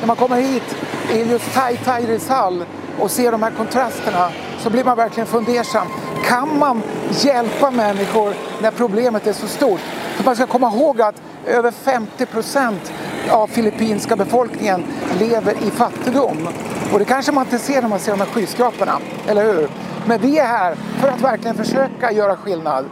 [0.00, 0.76] När man kommer hit
[1.12, 2.64] i just Tai Tai Rizal
[2.98, 5.86] och ser de här kontrasterna så blir man verkligen fundersam.
[6.24, 9.80] Kan man hjälpa människor när problemet är så stort?
[10.16, 12.92] För man ska komma ihåg att över 50 procent
[13.30, 14.84] av filippinska befolkningen
[15.18, 16.48] lever i fattigdom.
[16.92, 19.68] Och det kanske man inte ser när man ser de här skyskraporna, eller hur?
[20.06, 22.84] Men vi är här för att verkligen försöka göra skillnad.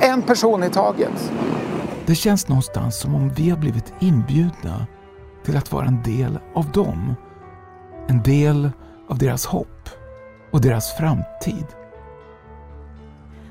[0.00, 1.32] En person i taget.
[2.06, 4.86] Det känns någonstans som om vi har blivit inbjudna
[5.44, 7.14] till att vara en del av dem.
[8.08, 8.70] En del
[9.08, 9.88] av deras hopp
[10.50, 11.66] och deras framtid.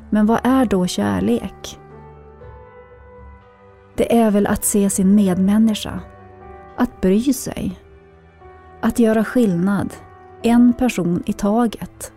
[0.10, 1.80] Men vad är då kärlek?
[3.96, 6.00] Det är väl att se sin medmänniska,
[6.78, 7.80] att bry sig,
[8.82, 9.94] att göra skillnad,
[10.44, 12.14] en person i taget.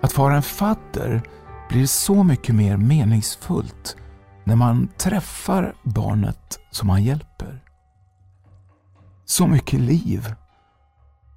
[0.00, 1.22] Att vara en fadder
[1.68, 3.96] blir så mycket mer meningsfullt
[4.44, 7.64] när man träffar barnet som man hjälper.
[9.24, 10.34] Så mycket liv,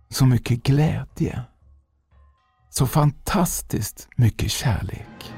[0.09, 1.41] så mycket glädje,
[2.69, 5.33] så fantastiskt mycket kärlek.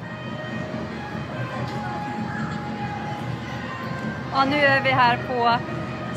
[4.36, 5.58] Ja, nu är vi här på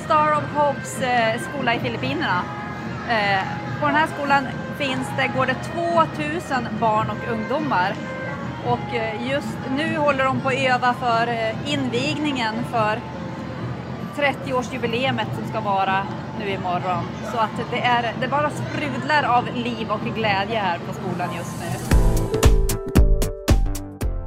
[0.04, 2.42] Star of Hopes eh, skola i Filippinerna.
[3.08, 3.42] Eh,
[3.80, 4.46] på den här skolan
[4.78, 7.94] finns det, går det 2000 barn och ungdomar.
[8.66, 11.28] Och eh, just nu håller de på att öva för
[11.66, 13.00] invigningen för
[14.16, 16.06] 30-årsjubileet som ska vara
[16.38, 17.04] nu imorgon.
[17.32, 21.54] Så att det, är, det bara sprudlar av liv och glädje här på skolan just
[21.60, 21.96] nu.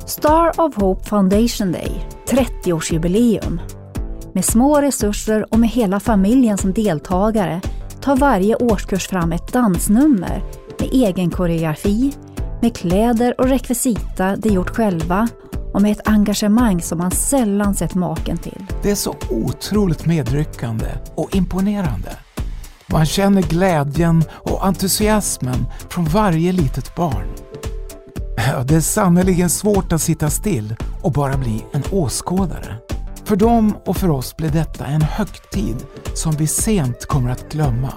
[0.05, 3.78] Star of Hope Foundation Day, 30-årsjubileum.
[4.39, 7.61] Med små resurser och med hela familjen som deltagare
[8.01, 10.43] tar varje årskurs fram ett dansnummer
[10.79, 12.13] med egen koreografi,
[12.61, 15.27] med kläder och rekvisita de gjort själva
[15.73, 18.65] och med ett engagemang som man sällan sett maken till.
[18.83, 22.11] Det är så otroligt medryckande och imponerande.
[22.87, 27.27] Man känner glädjen och entusiasmen från varje litet barn.
[28.67, 32.75] Det är sannerligen svårt att sitta still och bara bli en åskådare.
[33.29, 35.75] För dem och för oss blir detta en högtid
[36.13, 37.93] som vi sent kommer att glömma.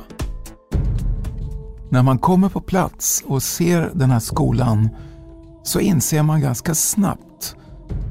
[1.89, 4.89] När man kommer på plats och ser den här skolan
[5.63, 7.57] så inser man ganska snabbt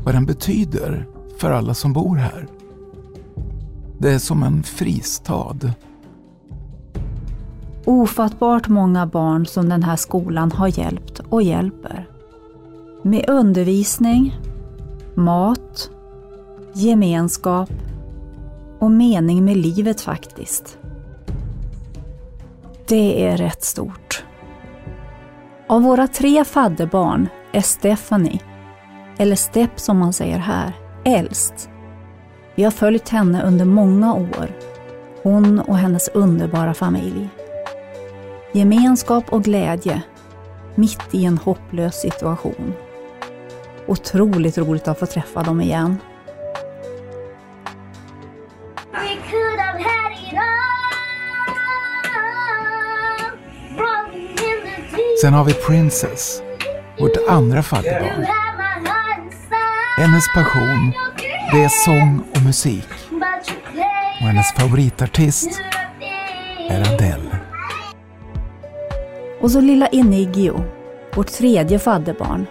[0.05, 1.07] vad den betyder
[1.37, 2.47] för alla som bor här.
[3.97, 5.57] Det är som en fristad.
[7.85, 12.07] Ofattbart många barn som den här skolan har hjälpt och hjälper.
[13.03, 14.39] Med undervisning,
[15.15, 15.89] mat,
[16.73, 17.69] gemenskap
[18.79, 20.77] och mening med livet faktiskt.
[22.87, 24.23] Det är rätt stort.
[25.67, 28.39] Av våra tre fadderbarn är Stephanie,
[29.17, 30.73] eller Stepp som man säger här,
[31.05, 31.69] äldst.
[32.55, 34.57] Vi har följt henne under många år.
[35.23, 37.29] Hon och hennes underbara familj.
[38.53, 40.01] Gemenskap och glädje
[40.75, 42.73] mitt i en hopplös situation.
[43.87, 45.97] Otroligt roligt att få träffa dem igen.
[55.21, 56.41] Sen har vi Princess,
[56.99, 58.25] vårt andra fadderbarn.
[59.97, 60.91] Hennes passion,
[61.51, 62.87] det är sång och musik.
[64.21, 65.61] Och hennes favoritartist
[66.69, 67.39] är Adele.
[69.41, 70.63] Och så lilla Enigio,
[71.15, 72.45] vårt tredje fadderbarn.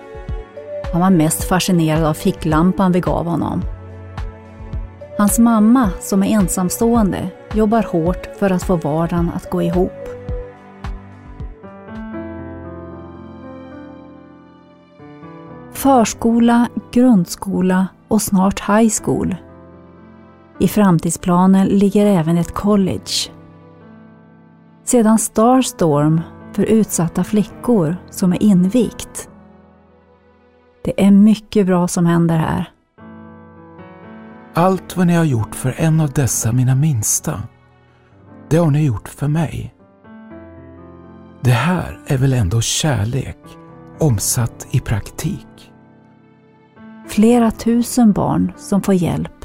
[0.92, 3.62] Han var mest fascinerad av ficklampan vi gav honom.
[5.18, 9.99] Hans mamma, som är ensamstående, jobbar hårt för att få vardagen att gå ihop.
[15.80, 19.36] Förskola, grundskola och snart high school.
[20.58, 23.30] I framtidsplanen ligger även ett college.
[24.84, 26.20] Sedan Starstorm
[26.52, 29.28] för utsatta flickor som är invigt.
[30.84, 32.72] Det är mycket bra som händer här.
[34.54, 37.42] Allt vad ni har gjort för en av dessa mina minsta,
[38.48, 39.74] det har ni gjort för mig.
[41.40, 43.38] Det här är väl ändå kärlek
[43.98, 45.69] omsatt i praktik?
[47.10, 49.44] Flera tusen barn som får hjälp.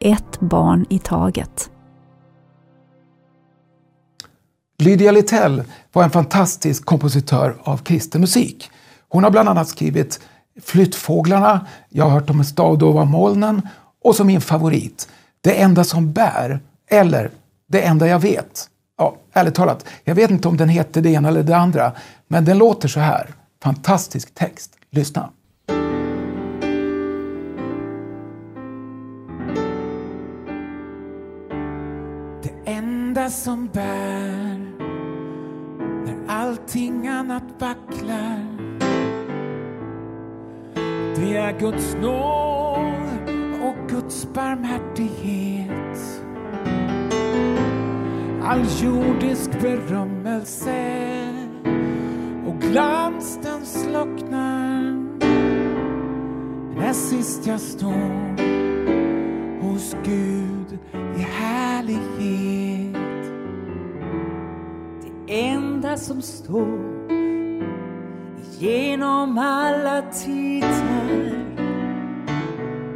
[0.00, 1.70] Ett barn i taget.
[4.78, 5.62] Lydia Littell
[5.92, 8.70] var en fantastisk kompositör av kristen musik.
[9.08, 10.20] Hon har bland annat skrivit
[10.62, 13.68] Flyttfåglarna, Jag har hört om en stad ovan molnen
[14.04, 15.08] och som min favorit,
[15.40, 16.60] Det enda som bär,
[16.90, 17.30] eller
[17.68, 18.68] Det enda jag vet.
[18.98, 21.92] Ja, ärligt talat, jag vet inte om den heter det ena eller det andra,
[22.28, 23.34] men den låter så här.
[23.62, 24.72] Fantastisk text.
[24.90, 25.30] Lyssna.
[33.24, 34.58] Enda som bär
[36.04, 38.46] när allting annat vacklar
[41.16, 43.30] Det är Guds nåd
[43.62, 46.22] och Guds barmhärtighet.
[48.42, 51.28] All jordisk berömmelse
[52.46, 54.82] och glans den slocknar
[56.76, 58.34] när sist jag står
[59.62, 62.53] hos Gud i härlighet.
[65.26, 67.08] Det enda som står
[68.58, 71.38] genom alla tider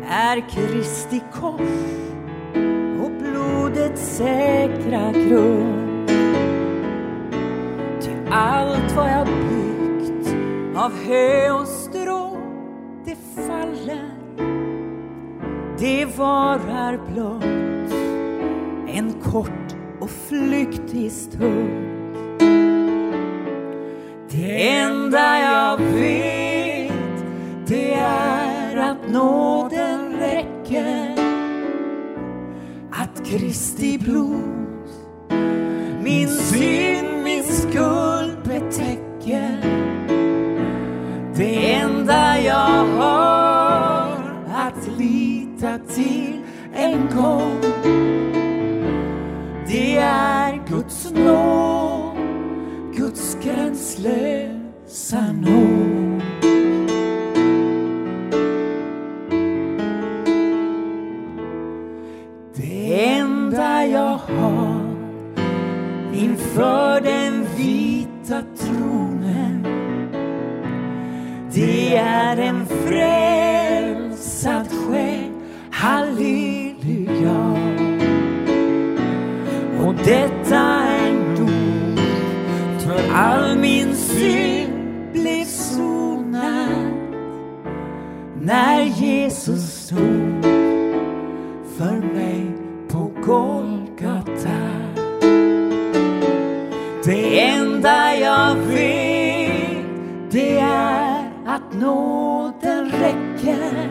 [0.08, 1.60] är Kristi kors
[3.02, 6.08] och blodets säkra grund.
[8.00, 10.28] Ty allt vad jag byggt
[10.76, 12.36] av hö och strå,
[13.04, 13.16] det
[13.46, 14.10] faller.
[15.78, 17.92] Det varar blott
[18.88, 21.97] en kort och flyktig stund.
[24.40, 26.92] Det enda jag vet,
[27.66, 31.14] det är att nåden räcker.
[32.90, 34.58] Att Kristi blod
[36.02, 39.62] min synd, min skuld betäcker.
[41.36, 46.40] Det enda jag har att lita till
[46.74, 47.60] en gång
[49.68, 51.77] det är Guds nåd,
[53.48, 56.22] gränslösa nåd.
[62.54, 64.80] Det enda jag har
[66.14, 69.66] inför den vita tronen
[71.52, 73.27] det är en fred
[88.48, 90.44] när Jesus dog
[91.76, 92.46] för mig
[92.88, 94.60] på Golgata.
[97.04, 103.88] Det enda jag vet det är att nåden räcker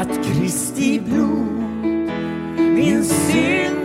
[0.00, 2.10] att Kristi blod
[2.58, 3.77] min synd,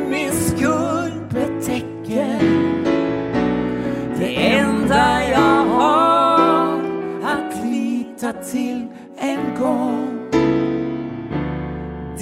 [8.52, 8.88] till
[9.18, 10.24] en gång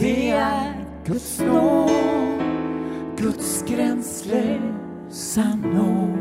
[0.02, 1.92] det är Guds nåd,
[3.18, 6.18] Guds gränslösa nåd.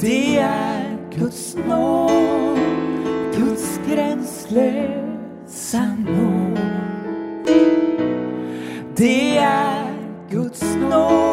[0.00, 2.58] Det är Guds nåd,
[3.36, 4.76] Guds gränslösa
[6.06, 6.58] nåd.
[8.96, 9.94] Det är
[10.30, 11.27] Guds nåd,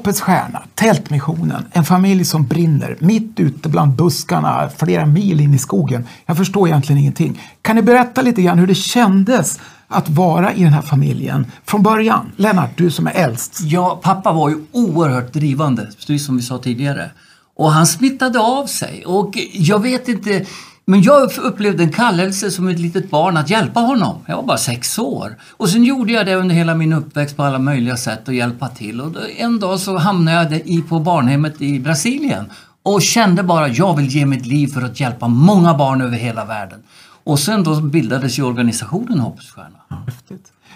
[0.00, 5.58] Hoppets stjärna, Tältmissionen, en familj som brinner mitt ute bland buskarna flera mil in i
[5.58, 6.06] skogen.
[6.26, 7.42] Jag förstår egentligen ingenting.
[7.62, 11.82] Kan ni berätta lite grann hur det kändes att vara i den här familjen från
[11.82, 12.32] början?
[12.36, 13.60] Lennart, du som är äldst.
[13.60, 17.10] Ja, pappa var ju oerhört drivande, precis som vi sa tidigare.
[17.56, 19.04] Och han smittade av sig.
[19.06, 20.46] Och jag vet inte,
[20.90, 24.18] men jag upplevde en kallelse som ett litet barn att hjälpa honom.
[24.26, 25.36] Jag var bara sex år.
[25.56, 28.68] Och sen gjorde jag det under hela min uppväxt på alla möjliga sätt att hjälpa
[28.68, 29.00] till.
[29.00, 32.44] Och en dag så hamnade jag i, på barnhemmet i Brasilien
[32.82, 36.44] och kände bara jag vill ge mitt liv för att hjälpa många barn över hela
[36.44, 36.78] världen.
[37.24, 40.04] Och sen då bildades ju organisationen Hoppets Stjärna.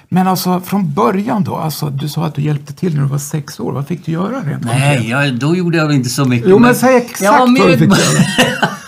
[0.08, 3.18] Men alltså från början då, alltså, du sa att du hjälpte till när du var
[3.18, 3.72] sex år.
[3.72, 6.48] Vad fick du göra rent Nej, jag, då gjorde jag inte så mycket.
[6.50, 8.24] Jo, men säg exakt Jag var vad du med- fick göra.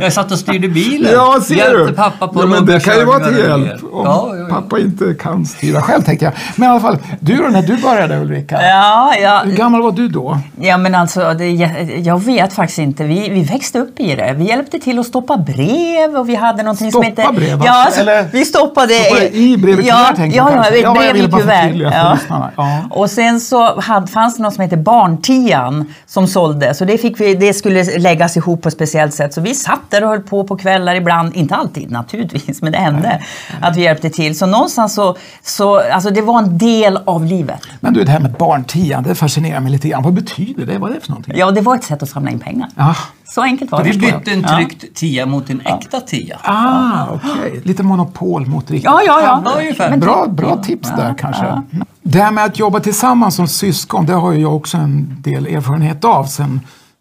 [0.00, 1.12] Jag satt och styrde bilen.
[1.12, 1.92] Ja, ser Hjälpte du.
[1.92, 5.14] pappa på ja, men det kan ju vara till hjälp om Ja, ja, pappa inte
[5.14, 6.34] kan styra själv, tänker jag.
[6.56, 8.62] Men i alla fall, du då, när du började Ulrika?
[8.62, 9.42] Ja, ja.
[9.44, 10.38] Hur gammal var du då?
[10.60, 13.04] Ja men alltså, det, jag, jag vet faktiskt inte.
[13.04, 14.34] Vi, vi växte upp i det.
[14.36, 17.34] Vi hjälpte till att stoppa brev och vi hade någonting som Stoppa hette...
[17.34, 18.94] brev, Ja, alltså, alltså, eller vi stoppade...
[18.94, 20.74] Stoppa i brev i ja, kuvert, tänker jag ja, ja, kanske.
[20.76, 21.92] ett Ja, jag brev i kuvert.
[21.92, 22.18] Ja.
[22.56, 22.82] Ja.
[22.90, 26.74] Och sen så hade, fanns det något som heter Barntian som sålde.
[26.74, 29.34] Så det, fick vi, det skulle läggas ihop på ett speciellt sätt.
[29.34, 31.34] Så vi satt där och höll på på kvällar ibland.
[31.36, 33.22] Inte alltid naturligtvis, men det hände
[33.60, 34.38] att vi hjälpte till.
[34.38, 37.60] Så någonstans så, så alltså det var en del av livet.
[37.80, 40.02] Men du, det här med barntian, det fascinerar mig lite grann.
[40.02, 40.78] Vad betyder det?
[40.78, 41.34] Vad är det för någonting?
[41.36, 42.68] Ja, det var ett sätt att samla in pengar.
[42.76, 42.94] Ja.
[43.24, 43.90] Så enkelt var det.
[43.90, 44.56] Vi bytte en Ja.
[44.56, 46.38] tryckt tia mot en äkta tia.
[46.42, 47.60] Ah, okej.
[47.64, 48.84] Lite monopol mot riktigt.
[48.84, 49.42] Ja, ja, ja.
[49.44, 49.96] Ja, ungefär.
[49.96, 51.44] Bra, bra ja, tips ja, där kanske.
[51.44, 51.62] ja.
[52.02, 55.46] Det här med att jobba tillsammans som syskon, det har ju jag också en del
[55.46, 56.60] erfarenhet av sen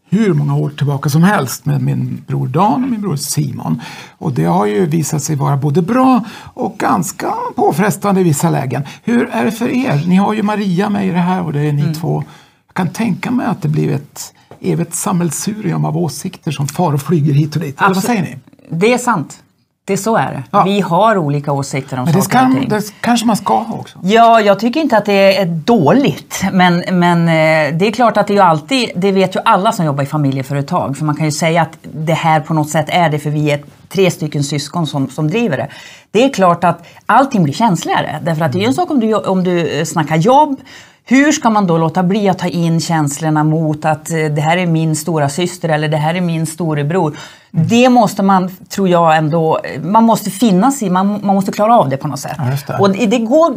[0.10, 3.82] hur många år tillbaka som helst med min bror Dan och min bror Simon.
[4.18, 8.84] Och det har ju visat sig vara både bra och ganska påfrestande i vissa lägen.
[9.04, 10.04] Hur är det för er?
[10.08, 12.24] Ni har ju Maria med i det här och det är ni två.
[12.68, 17.02] Jag kan tänka mig att det blir ett evigt sammelsurium av åsikter som far och
[17.02, 17.82] flyger hit och dit.
[17.82, 18.38] Eller vad säger ni?
[18.70, 19.44] Det är sant.
[19.88, 20.64] Det så är det.
[20.66, 22.70] Vi har olika åsikter om Men det, saker och ska, ting.
[22.70, 24.00] det kanske man ska ha också.
[24.04, 26.44] Ja, jag tycker inte att det är dåligt.
[26.52, 29.72] Men, men eh, det är klart att det är ju alltid, det vet ju alla
[29.72, 30.98] som jobbar i familjeföretag.
[30.98, 33.52] För man kan ju säga att det här på något sätt är det för vi
[33.52, 35.68] är tre stycken syskon som, som driver det.
[36.12, 38.20] Det är klart att allting blir känsligare.
[38.22, 40.62] Därför att det är ju en sak om du, om du eh, snackar jobb.
[41.10, 44.58] Hur ska man då låta bli att ta in känslorna mot att eh, det här
[44.58, 47.18] är min stora syster eller det här är min storebror?
[47.52, 51.90] Det måste man, tror jag ändå, man måste finnas i, man, man måste klara av
[51.90, 52.38] det på något sätt.
[52.38, 52.80] Ja, det.
[52.80, 53.56] Och det, går,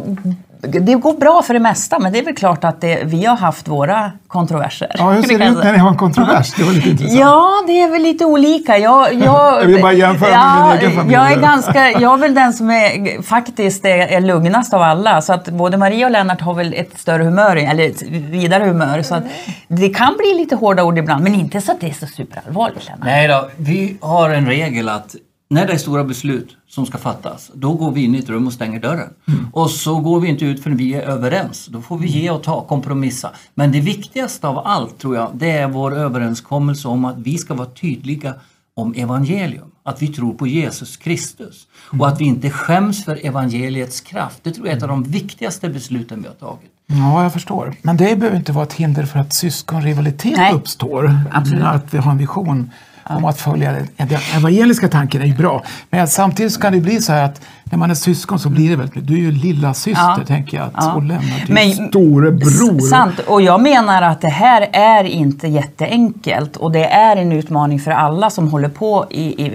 [0.61, 3.37] det går bra för det mesta, men det är väl klart att det, vi har
[3.37, 4.91] haft våra kontroverser.
[4.97, 6.53] Ja, hur ser det ut när ni har en kontrovers?
[6.53, 7.19] Det var lite intressant.
[7.19, 8.77] Ja, det är väl lite olika.
[8.77, 9.21] Jag, jag,
[9.61, 11.13] Jag vill bara jämföra med min egen familj.
[11.13, 15.21] Jag är, ganska, jag är väl den som är, faktiskt är, är lugnast av alla.
[15.21, 19.01] Så att både Maria och Lennart har väl ett större humör, eller ett vidare humör.
[19.01, 19.23] Så att
[19.67, 22.85] det kan bli lite hårda ord ibland, men inte så att det är så superallvarligt
[22.85, 23.05] Lennart.
[23.05, 25.15] Nej då, vi har en regel att
[25.51, 28.47] när det är stora beslut som ska fattas, då går vi in i ett rum
[28.47, 29.09] och stänger dörren.
[29.53, 31.67] Och så går vi inte ut förrän vi är överens.
[31.71, 33.31] Då får vi ge och ta, kompromissa.
[33.53, 37.53] Men det viktigaste av allt tror jag, det är vår överenskommelse om att vi ska
[37.53, 38.33] vara tydliga
[38.73, 39.71] om evangelium.
[39.83, 41.67] Att vi tror på Jesus Kristus.
[41.99, 44.39] Och att vi inte skäms för evangeliets kraft.
[44.43, 46.71] Det tror jag är ett av de viktigaste besluten vi har tagit.
[46.85, 47.75] Ja, jag förstår.
[47.81, 51.15] Men det behöver inte vara ett hinder för att syskonrivalitet Nej, uppstår.
[51.31, 51.63] absolut.
[51.63, 52.71] Att vi har en vision
[53.09, 55.63] om att följa den evangeliska tanken är ju bra.
[55.89, 58.75] Men samtidigt kan det bli så här att när man är syskon så blir det
[58.75, 60.23] väldigt Du är ju lilla syster Ja.
[60.27, 60.69] tänker jag.
[60.75, 60.93] Ja.
[60.93, 62.79] Och lämnar till Men- storebror.
[62.89, 67.79] Sant, och jag menar att det här är inte jätteenkelt och det är en utmaning
[67.79, 69.51] för alla som håller på i, i,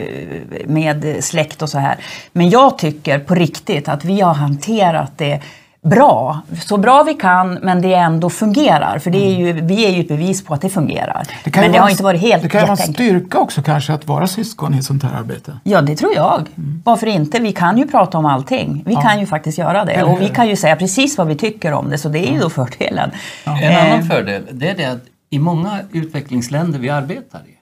[0.66, 1.96] med släkt och så här.
[2.32, 5.40] Men jag tycker på riktigt att vi har hanterat det
[5.88, 8.98] bra, så bra vi kan men det ändå fungerar.
[8.98, 11.26] För det är ju, vi är ju ett bevis på att det fungerar.
[11.44, 13.38] Det kan men det vara har inte varit helt Det kan ju vara en styrka
[13.38, 15.58] också kanske att vara syskon i ett sånt här arbete.
[15.64, 16.48] Ja, det tror jag.
[16.84, 17.38] Varför inte?
[17.38, 18.82] Vi kan ju prata om allting.
[18.86, 19.00] Vi Ja.
[19.00, 20.02] kan ju faktiskt göra det.
[20.02, 22.38] Och vi kan ju säga precis vad vi tycker om det, så det är ju
[22.38, 23.10] då fördelen.
[23.44, 27.52] En Eh, annan fördel det är det att i många utvecklingsländer vi arbetar i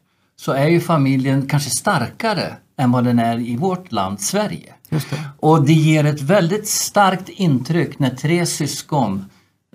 [0.40, 2.42] så är ju familjen kanske starkare
[2.78, 4.72] än vad den är i vårt land, Sverige.
[5.10, 5.16] Det.
[5.40, 9.24] Och det ger ett väldigt starkt intryck när tre syskon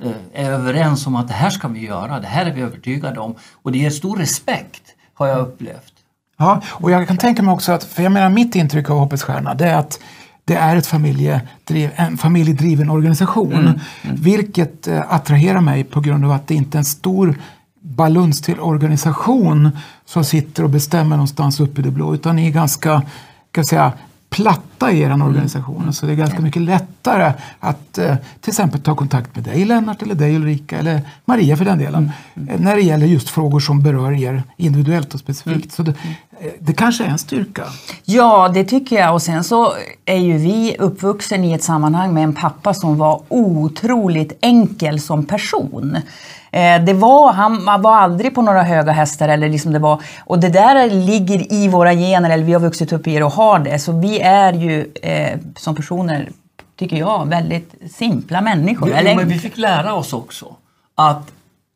[0.02, 0.12] eh,
[0.46, 3.36] är överens om att det här ska vi göra, det här är vi övertygade om.
[3.54, 5.94] Och det ger stor respekt, har jag upplevt.
[6.38, 9.24] Ja, och jag kan tänka mig också att, för jag menar mitt intryck av Hoppets
[9.24, 10.00] Stjärna, det är att
[10.46, 13.80] det är ett familjedriv, en familjedriven organisation.
[14.04, 17.36] Vilket eh, attraherar mig på grund av att det inte är en stor
[17.82, 19.70] baluns till organisation
[20.06, 22.14] som sitter och bestämmer någonstans uppe i det blå.
[22.14, 23.02] Utan är ganska,
[23.52, 23.94] kan säga,
[24.30, 25.94] platta i er organisation.
[25.94, 30.02] Så det är ganska mycket lättare att eh, till exempel ta kontakt med dig Lennart
[30.02, 32.12] eller dig Ulrika eller Maria för den delen.
[32.50, 35.72] eh, När det gäller just frågor som berör er individuellt och specifikt.
[35.72, 36.29] Så det, eh,
[36.60, 37.64] det kanske är en styrka.
[38.06, 39.14] Ja, det tycker jag.
[39.14, 39.74] Och sen så
[40.06, 45.26] är ju vi uppvuxen i ett sammanhang med en pappa som var otroligt enkel som
[45.26, 45.98] person.
[46.52, 49.30] Eh, Det var, han man var aldrig på några höga hästar.
[49.30, 52.94] Eller liksom det var, och det där ligger i våra gener, eller vi har vuxit
[52.94, 53.80] upp i det och har det.
[53.80, 56.30] Så vi är ju eh, som personer,
[56.80, 58.90] tycker jag, väldigt simpla människor.
[58.90, 60.46] Jo, eller, men vi fick lära oss också
[60.96, 61.32] att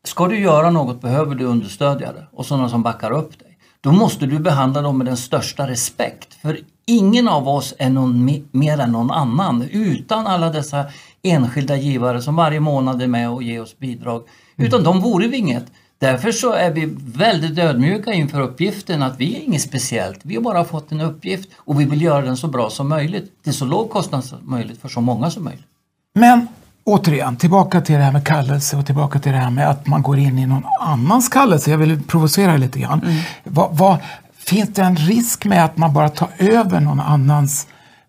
[0.06, 3.43] ska du göra något behöver du understödjare och sådana som backar upp dig.
[3.84, 6.34] Då måste du behandla dem med den största respekt.
[6.34, 10.84] För ingen av oss är någon me- mer än någon annan utan alla dessa
[11.22, 14.22] enskilda givare som varje månad är med och ger oss bidrag.
[14.56, 15.64] Utan de vore vi inget.
[15.98, 20.20] Därför så är vi väldigt ödmjuka inför uppgiften att vi är inget speciellt.
[20.22, 23.42] Vi har bara fått en uppgift och vi vill göra den så bra som möjligt
[23.42, 25.66] till så låg kostnad som möjligt för så många som möjligt.
[26.14, 26.46] Men
[26.84, 30.02] återigen, tillbaka till det här med kallelse och tillbaka till det här med att man
[30.02, 31.70] går in i någon annans kallelse.
[31.70, 33.00] Jag vill provocera lite grann.
[33.44, 33.98] Vad, vad,
[34.36, 37.66] finns det en risk med att man bara tar över någon annans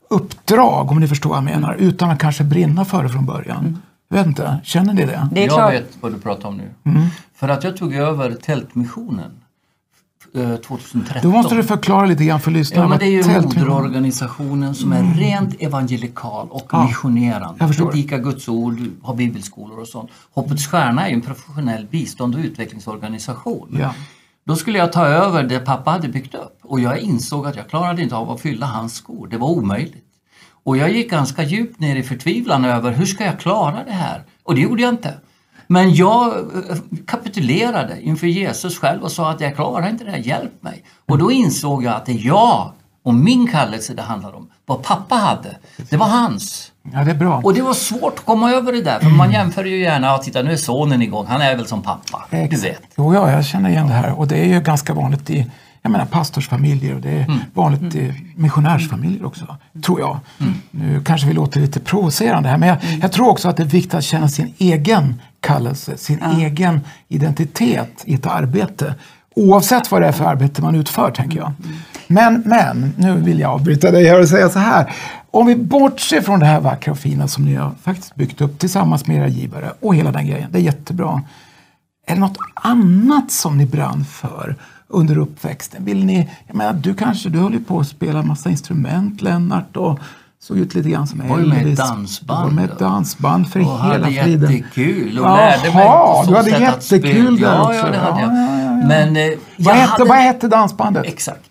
[0.09, 3.82] uppdrag, om ni förstår vad jag menar, utan att kanske brinna för det från början?
[4.09, 5.30] Vet inte, känner ni det?
[5.32, 6.91] det är jag vet vad du pratar om nu.
[6.91, 7.07] Mm.
[7.36, 9.32] För att jag tog över Tältmissionen
[10.36, 11.32] 2013.
[11.32, 12.84] Då måste du förklara lite grann för lyssnarna.
[12.84, 17.68] Ja, men det är ju moderorganisationen som är rent evangelikal och Ja, missionerande.
[17.68, 20.10] Predikar Guds ord, har bibelskolor och sånt.
[20.34, 23.78] Hoppets Stjärna är ju en professionell bistånd och utvecklingsorganisation.
[23.80, 23.94] Ja.
[24.46, 27.70] Då skulle jag ta över det pappa hade byggt upp och jag insåg att jag
[27.70, 29.28] klarade inte av att fylla hans skor.
[29.28, 30.06] Det var omöjligt.
[30.64, 34.24] Och jag gick ganska djupt ner i förtvivlan över hur ska jag klara det här?
[34.44, 35.14] Och det gjorde jag inte.
[35.68, 40.18] Men jag eh, kapitulerade inför Jesus själv och sa att jag klarar inte det här,
[40.18, 40.84] hjälp mig.
[41.05, 42.72] Och då insåg jag att det är jag
[43.03, 44.49] och min kallelse det handlar om.
[44.66, 45.57] Vad pappa hade,
[45.89, 46.72] det var hans.
[46.93, 47.41] Ja, det är bra.
[47.43, 50.18] Och det var svårt att komma över det där för man jämför ju gärna, ja,
[50.18, 52.26] titta nu är sonen igång, han är väl som pappa.
[52.32, 52.82] Du vet.
[52.97, 55.51] Jo, ja, jag känner igen det här och det är ju ganska vanligt i
[55.86, 60.20] jag menar, pastorsfamiljer och det är vanligt i missionärsfamiljer också, tror jag.
[60.72, 63.68] Nu kanske vi låter lite provocerande här men jag, jag tror också att det är
[63.68, 68.96] viktigt att känna sin egen kallelse, sin egen identitet i ett arbete.
[69.36, 71.52] Oavsett vad det är för arbete man utför, tänker jag.
[72.08, 74.94] Men, men, nu vill jag avbryta dig här och säga så här.
[75.32, 78.60] Om vi bortser från det här vackra och fina som ni har faktiskt byggt upp
[78.60, 81.22] tillsammans med era givare och hela den grejen, det är jättebra.
[82.08, 84.56] Är det något annat som ni brann för
[84.90, 85.86] under uppväxten?
[85.86, 89.22] Vill ni, jag menar, du kanske, du höll ju på att spela en massa instrument
[89.22, 90.00] Lennart och
[90.40, 91.80] såg ut lite grann som Jag var ju med i Elvis.
[91.80, 94.52] dansband, var med ett dansband för Och hela hade friden.
[94.52, 97.76] jättekul och Jaha, lärde mig på du hade jättekul där ja, också.
[97.78, 98.32] Ja, det hade jag.
[98.32, 98.88] Ja, ja, ja, ja.
[98.88, 100.06] Men eh, Vad hette, hade...
[100.06, 101.06] vad hette dansbandet?
[101.06, 101.42] Exakt.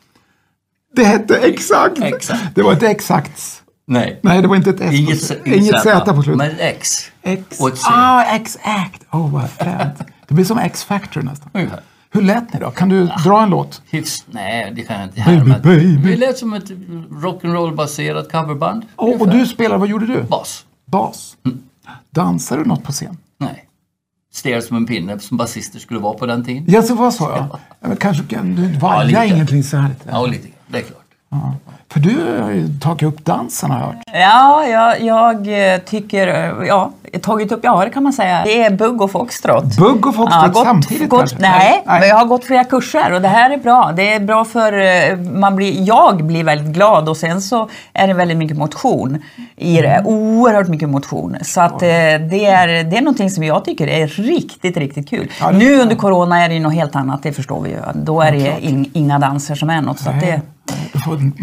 [0.97, 1.99] Det hette exakt.
[2.03, 2.45] Exakt.
[2.55, 3.63] Det var ett exakt.
[3.87, 4.21] Nej.
[4.23, 4.93] Nej, det var inte ett S.
[4.95, 6.37] Inget, Z- inget Z på slutet.
[6.39, 7.11] Men X.
[7.23, 7.61] X.
[7.61, 7.85] Och ett C.
[7.91, 9.03] Ah, X-Act.
[9.11, 9.99] Åh, vad fränt.
[10.29, 11.51] Det blir som X-Factor nästan.
[11.55, 11.81] Ungefär.
[12.15, 12.71] Hur lät ni då?
[12.71, 13.83] Kan du dra en låt?
[13.91, 15.59] Hyfs, nej, det kan jag inte Baby, härma.
[15.59, 15.97] baby.
[15.97, 16.71] Vi lät som ett
[17.11, 18.83] rock'n'roll baserat coverband.
[18.97, 20.23] Och, och du spelar, vad gjorde du?
[20.23, 20.65] Bas.
[20.87, 21.37] Bas.
[22.11, 23.17] Dansar du något på scen?
[23.39, 23.65] Nej.
[24.33, 26.65] Stel som en pinne som basister skulle vara på den tiden.
[26.69, 27.47] Ja, så vad sa jag?
[27.81, 29.35] Ja, men kanske kan du vaja lite.
[29.35, 29.95] ingenting så här?
[30.11, 30.49] Ja, lite.
[30.67, 31.04] Det är klart.
[31.35, 31.53] Ja.
[31.93, 33.97] För du har ju tagit upp dansen har jag hört.
[34.13, 36.91] Ja, jag, jag eh, tycker, eh, ja,
[37.23, 38.43] tagit upp, ja det kan man säga.
[38.45, 39.77] Det är bugg och foxtrot.
[39.79, 41.37] Bugg och foxtrot gått- samtidigt gått, kanske?
[41.41, 42.01] Nej, Nej.
[42.01, 43.93] men jag har gått flera kurser och det här är bra.
[43.97, 48.07] Det är bra för, eh, man blir, jag blir väldigt glad och sen så är
[48.07, 49.23] det väldigt mycket motion
[49.57, 49.89] i det.
[49.89, 50.07] Mm.
[50.07, 51.37] Oerhört mycket motion.
[51.43, 51.87] Så att det
[52.47, 55.31] är, det är någonting som jag tycker är riktigt, riktigt kul.
[55.41, 57.77] Ja, nu under corona är det ju något helt annat, det förstår vi ju.
[57.95, 59.99] Då är Ja, det in, inga danser som är något.
[59.99, 60.41] Så det,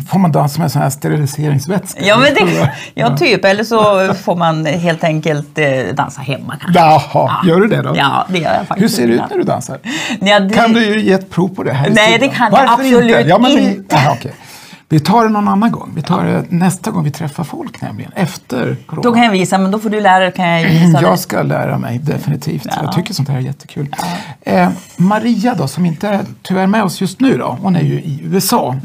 [0.08, 2.02] får, man dansa med sån här steriliseringsvätska?
[2.06, 3.46] Ja, men det, ja, typ.
[3.46, 6.80] Eller så får man helt enkelt eh, dansa hemma kanske.
[6.80, 7.94] Jaha, gör du det då?
[7.98, 8.82] Ja, det gör jag faktiskt.
[8.84, 9.80] Hur ser det ut när du dansar?
[10.22, 13.18] Ja, det- Kan du ge ett prov på det här Nej, det kan jag absolut
[13.18, 13.30] inte.
[13.30, 13.96] Ja, men vi, inte.
[13.96, 14.34] Aha, okej.
[14.92, 15.92] Vi tar det någon annan gång.
[15.96, 19.04] Vi tar det nästa gång vi träffar folk nämligen, efter corona.
[19.04, 21.02] Då kan jag visa, men då får du lära dig, kan jag visa.
[21.02, 22.66] Jag ska lära mig definitivt.
[22.66, 22.72] Ja.
[22.84, 23.96] Jag tycker sånt här är jättekul.
[24.42, 27.58] Eh, Maria då, som inte är tyvärr med oss just nu då.
[27.62, 28.76] Hon är ju i USA.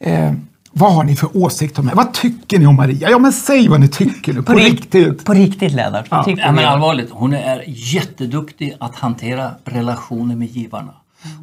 [0.00, 0.26] Mm.
[0.30, 0.32] Eh,
[0.72, 1.96] vad har ni för åsikt om henne?
[1.96, 3.10] Vad tycker ni om Maria?
[3.10, 5.24] Ja men säg vad ni tycker nu, på, På rikt- riktigt.
[5.24, 6.06] På riktigt Lennart.
[6.10, 6.24] Ja.
[6.26, 10.92] Ja, men allvarligt, hon är jätteduktig att hantera relationer med givarna.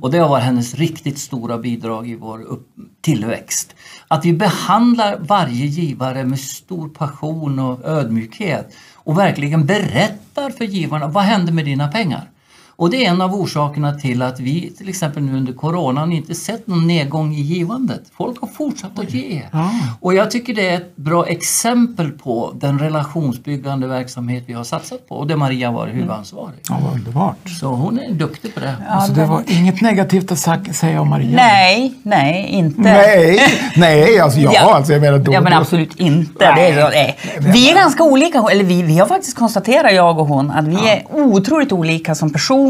[0.01, 2.69] Och det har varit hennes riktigt stora bidrag i vår upp-
[3.01, 3.75] tillväxt.
[4.07, 11.07] Att vi behandlar varje givare med stor passion och ödmjukhet och verkligen berättar för givarna
[11.07, 12.29] vad hände med dina pengar.
[12.75, 16.35] Och det är en av orsakerna till att vi till exempel nu under coronan inte
[16.35, 18.01] sett någon nedgång i givandet.
[18.17, 19.41] Folk har fortsatt att ge.
[19.99, 25.09] Och jag tycker det är ett bra exempel på den relationsbyggande verksamhet vi har satsat
[25.09, 26.59] på och där Maria var huvudansvarig.
[26.69, 27.49] Ja, vad underbart.
[27.59, 28.75] Så hon är duktig på det.
[28.89, 31.35] Alltså, det var inget negativt att säga om Maria?
[31.35, 32.81] Nej, nej, inte.
[32.81, 33.39] Nej,
[33.75, 35.33] nej alltså ja, alltså jag menar då.
[35.33, 36.53] ja men absolut inte.
[36.55, 37.17] Det är, nej.
[37.39, 40.89] Vi är ganska olika, eller vi, vi har faktiskt konstaterat, jag och hon, att vi
[40.89, 42.62] är otroligt olika som personer,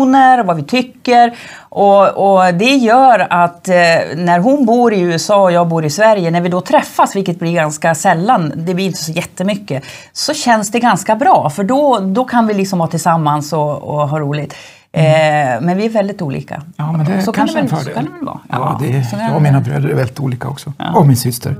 [0.45, 1.33] vad vi tycker.
[1.69, 3.75] Och, och det gör att eh,
[4.15, 7.39] när hon bor i USA och jag bor i Sverige, när vi då träffas, vilket
[7.39, 9.83] blir ganska sällan, det blir inte så jättemycket,
[10.13, 11.49] så känns det ganska bra.
[11.49, 14.55] För då, då kan vi liksom vara tillsammans och, och ha roligt.
[14.91, 15.03] Eh,
[15.61, 16.61] men vi är väldigt olika.
[16.77, 17.93] Ja, men det så är kanske kan en det väl, fördel.
[17.93, 18.39] Så kan det väl vara.
[18.49, 19.35] Ja, det så är, är jag det.
[19.35, 20.73] och mina bröder är väldigt olika också.
[20.95, 21.55] Och min syster.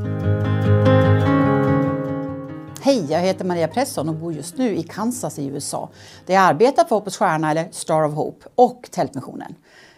[2.85, 5.89] Hej, jag heter Maria Presson och bor just nu i Kansas i USA.
[6.25, 9.55] Där jag arbetar för Hoppets Stjärna, eller Star of Hope, och Tältmissionen.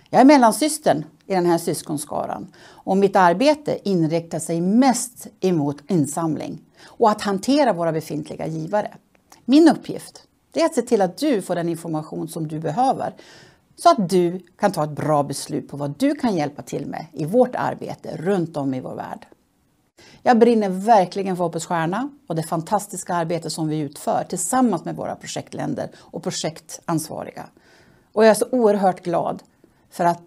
[0.10, 6.62] Jag är mellansystern i den här syskonskaran och mitt arbete inriktar sig mest emot insamling
[6.86, 8.94] och att hantera våra befintliga givare.
[9.46, 10.24] Min uppgift
[10.54, 13.14] är att se till att du får den information som du behöver
[13.76, 17.06] så att du kan ta ett bra beslut på vad du kan hjälpa till med
[17.14, 19.28] i vårt arbete runt om i vår värld.
[20.28, 24.96] Jag brinner verkligen för Hoppets Stjärna och det fantastiska arbete som vi utför tillsammans med
[24.96, 27.46] våra projektländer och projektansvariga.
[28.14, 29.44] Och jag är så oerhört glad
[29.90, 30.22] för att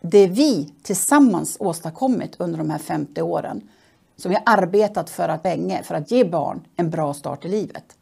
[0.00, 3.68] det vi tillsammans åstadkommit under de här 50 åren
[4.16, 7.48] som vi har arbetat för att länge för att ge barn en bra start i
[7.48, 7.96] livet.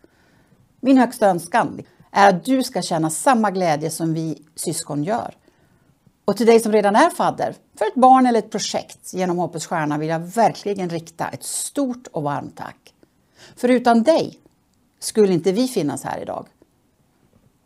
[0.81, 5.35] Min högsta önskan är att du ska känna samma glädje som vi syskon gör.
[6.29, 9.67] Och till dig som redan är fadder för ett barn eller ett projekt genom Hoppets
[9.67, 12.95] Stjärna vill jag verkligen rikta ett stort och varmt tack.
[13.57, 14.39] För utan dig
[14.99, 16.47] skulle inte vi finnas här idag.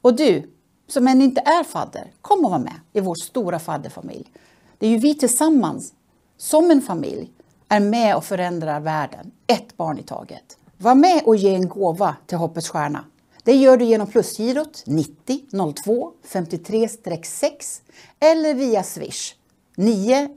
[0.01, 0.51] Och du
[0.89, 4.33] som ännu inte är fadder, kom och var med i vår stora fadderfamilj.
[4.79, 5.93] Det är ju vi tillsammans,
[6.37, 7.31] som en familj,
[7.69, 10.59] är med och förändrar världen, ett barn i taget.
[10.79, 13.05] Var med och ge en gåva till Hoppets Stjärna.
[13.45, 17.81] Det gör du genom plusgirot 90 02 53-6
[18.21, 19.35] eller via swish
[19.77, 20.29] 9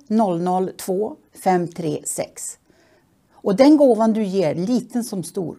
[0.78, 2.58] 002 536.
[3.32, 5.58] Och den gåvan du ger, liten som stor,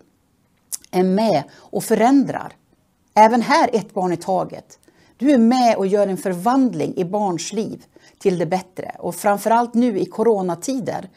[0.91, 2.53] är med och förändrar.
[3.15, 4.79] Även här ett barn i taget.
[5.17, 7.85] Du är med och gör en förvandling i barns liv
[8.19, 8.97] till det bättre.
[8.99, 11.11] Och framförallt nu i coronatider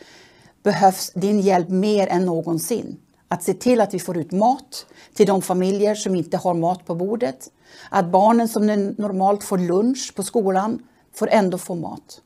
[0.63, 2.97] behövs din hjälp mer än någonsin.
[3.27, 4.86] Att se till att vi får ut mat
[5.20, 7.51] till de familjer som inte har mat på bordet.
[7.89, 8.65] Att barnen som
[8.97, 10.80] normalt får lunch på skolan
[11.15, 12.22] får ändå få mat.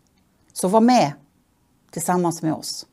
[0.53, 1.11] Så var med
[1.91, 2.85] tillsammans med oss.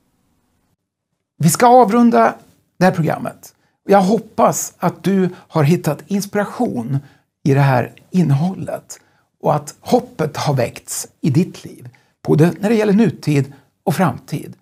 [1.38, 2.34] Vi ska avrunda
[2.78, 3.55] det här programmet.
[3.88, 6.98] Jag hoppas att du har hittat inspiration
[7.42, 9.01] i det här innehållet
[9.40, 11.88] och att hoppet har väckts i ditt liv,
[12.22, 13.53] både när det gäller nutid
[13.84, 14.57] och framtid.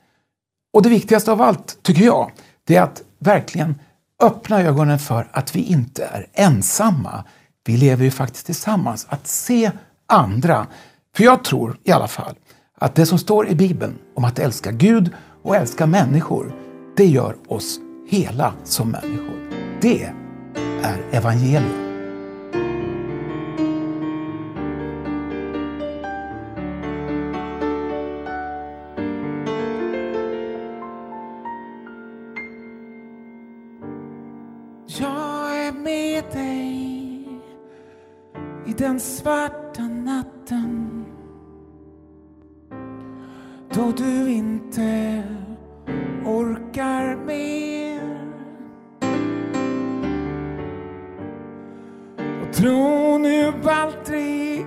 [0.72, 2.32] Och det viktigaste av allt, tycker jag,
[2.64, 3.74] det är att verkligen
[4.22, 7.24] öppna ögonen för att vi inte är ensamma.
[7.64, 9.06] Vi lever ju faktiskt tillsammans.
[9.08, 9.70] Att se
[10.06, 10.66] andra.
[11.16, 12.34] För jag tror i alla fall
[12.78, 15.10] att det som står i Bibeln om att älska Gud
[15.42, 16.54] och älska människor,
[16.96, 19.50] det gör oss hela som människor.
[19.80, 20.12] Det
[20.82, 21.87] är evangelium.
[38.68, 41.04] I den svarta natten
[43.74, 45.22] då du inte
[46.24, 48.00] orkar mer.
[52.42, 54.66] Och tro nu aldrig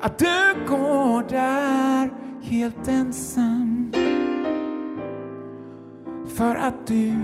[0.00, 2.10] att du går där
[2.42, 3.92] helt ensam.
[6.26, 7.14] För att du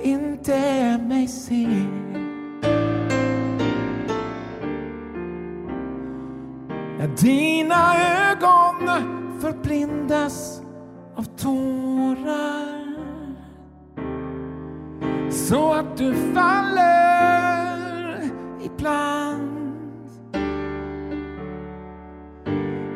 [0.00, 2.27] inte mig ser.
[7.20, 7.94] Dina
[8.30, 8.88] ögon
[9.40, 10.62] förblindas
[11.16, 12.78] av tårar
[15.30, 18.20] så att du faller
[18.62, 19.74] ibland.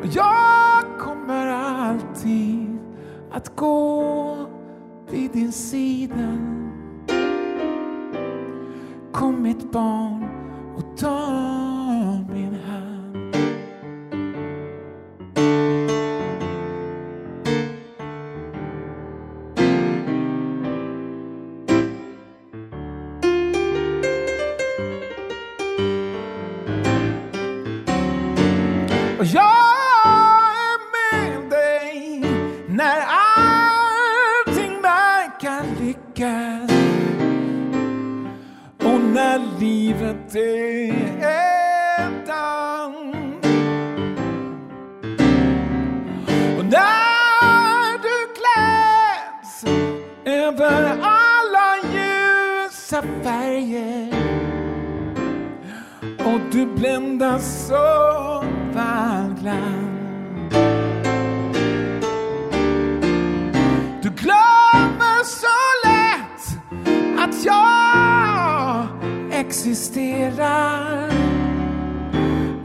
[0.01, 2.77] Och jag kommer alltid
[3.31, 4.35] att gå
[5.09, 6.37] vid din sida.
[9.11, 10.32] Kom mitt barn
[69.65, 71.09] existerar.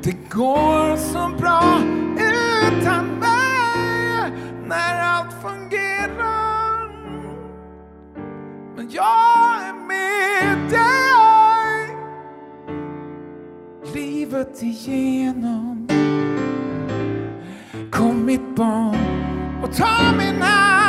[0.03, 1.81] Det går så bra
[2.17, 4.33] utan mig
[4.67, 6.91] när allt fungerar.
[8.77, 11.97] Men jag är med dig
[13.95, 15.89] livet igenom.
[17.93, 20.88] Kom mitt barn och ta min hand.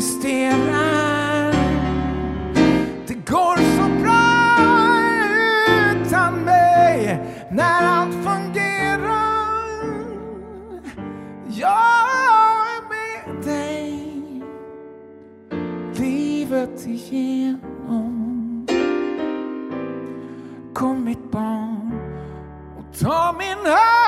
[0.00, 1.52] Existerar.
[3.06, 4.56] Det går så bra
[5.92, 7.20] utan mig
[7.50, 9.60] när allt fungerar.
[11.48, 12.06] Jag
[12.66, 14.42] är med dig
[15.92, 18.66] livet igenom.
[20.74, 21.92] Kom mitt barn
[22.78, 23.99] och ta min hand.